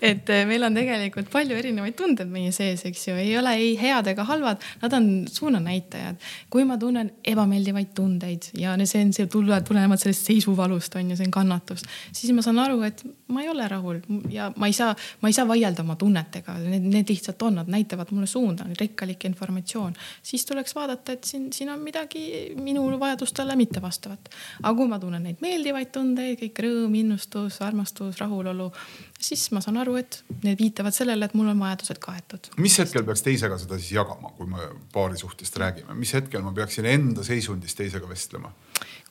[0.00, 3.72] et eh, meil on tegelikult palju erinevaid tundeid meie sees, eks ju, ei ole ei
[3.80, 6.18] head ega halvad, nad on suunanäitajad.
[6.50, 11.28] kui ma tunnen ebameeldivaid tundeid ja see on see tulenevalt sellest seisuvalust on ju, see
[11.28, 13.02] on kannatus, siis ma saan aru, et
[13.34, 14.00] ma ei ole rahul
[14.32, 17.70] ja ma ei saa, ma ei saa vaielda oma tunnetega, need, need lihtsalt on, nad
[17.72, 19.96] näitavad mulle suunda, rikkalik informatsioon.
[20.22, 24.30] siis tuleks vaadata, et siin, siin on midagi minu vajadustele mitte vastavat.
[24.62, 28.70] aga kui ma tunnen neid meeldivaid tundeid, kõik rõõm, innustus, armastus, rahulolu
[29.20, 32.50] siis ma saan aru, et need viitavad sellele, et mul on vajadused kaetud.
[32.58, 36.52] mis hetkel peaks teisega seda siis jagama, kui me paari suhtest räägime, mis hetkel ma
[36.52, 38.52] peaksin enda seisundist teisega vestlema?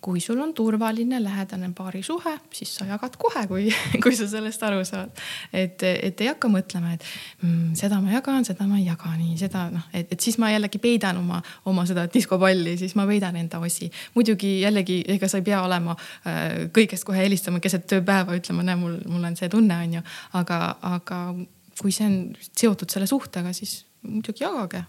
[0.01, 3.67] Kui sul on turvaline lähedane paarisuhe, siis sa jagad kohe, kui,
[4.03, 5.11] kui sa sellest aru saad.
[5.53, 7.05] et, et ei hakka mõtlema, et
[7.41, 10.51] mm, seda ma jagan, seda ma ei jaga nii, seda noh, et, et siis ma
[10.53, 13.89] jällegi peidan oma, oma seda diskopalli, siis ma peidan enda osi.
[14.15, 18.79] muidugi jällegi, ega sa ei pea olema äh, kõigest kohe helistama keset tööpäeva, ütlema, näe,
[18.79, 20.05] mul, mul on see tunne, on ju.
[20.37, 20.61] aga,
[20.93, 21.21] aga
[21.81, 22.19] kui see on
[22.51, 24.83] seotud selle suhtega, siis muidugi jagage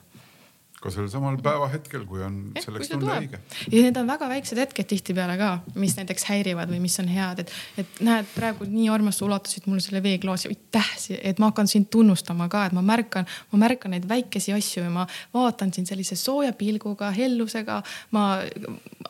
[0.83, 3.41] ka sel samal päevahetkel, kui on Eh, selleks tunne õige.
[3.71, 5.51] ja need on väga väiksed hetked tihtipeale ka,
[5.81, 7.53] mis näiteks häirivad või mis on head, et,
[7.83, 12.49] et näed, praegu nii armast ulatasid mulle selle veeklaasi, aitäh, et ma hakkan sind tunnustama
[12.53, 16.55] ka, et ma märkan, ma märkan neid väikesi asju ja ma vaatan sind sellise sooja
[16.59, 17.83] pilguga, hellusega.
[18.15, 18.29] ma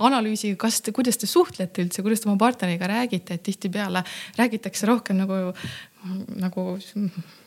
[0.05, 4.05] analüüsin, kas te, kuidas te suhtlete üldse, kuidas te oma partneriga räägite, et tihtipeale
[4.39, 5.39] räägitakse rohkem nagu
[6.39, 6.65] nagu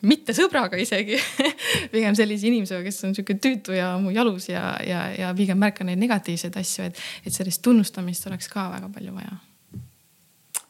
[0.06, 1.16] mitte sõbraga isegi
[1.94, 5.88] pigem sellise inimesega, kes on sihuke tüütu ja mu jalus ja, ja, ja pigem märkan
[5.88, 9.40] neid negatiivseid asju, et, et sellist tunnustamist oleks ka väga palju vaja.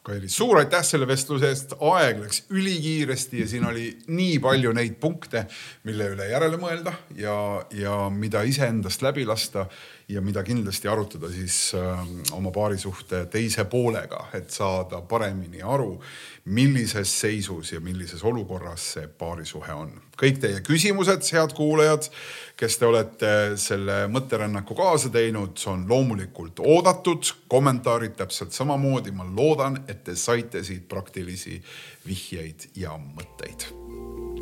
[0.03, 4.97] Kairi, suur aitäh selle vestluse eest, aeg läks ülikiiresti ja siin oli nii palju neid
[4.99, 5.45] punkte,
[5.87, 7.35] mille üle järele mõelda ja,
[7.71, 9.63] ja mida iseendast läbi lasta
[10.07, 11.99] ja mida kindlasti arutada siis äh,
[12.31, 15.95] oma paarisuhte teise poolega, et saada paremini aru,
[16.45, 19.93] millises seisus ja millises olukorras see paarisuhe on.
[20.19, 22.09] kõik teie küsimused, head kuulajad,
[22.59, 29.11] kes te olete selle mõtterännaku kaasa teinud, on loomulikult oodatud, kommentaarid täpselt samamoodi.
[29.11, 31.61] ma loodan, et te saite siit praktilisi
[32.07, 33.71] vihjeid ja mõtteid.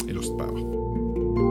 [0.08, 1.51] ilusat päeva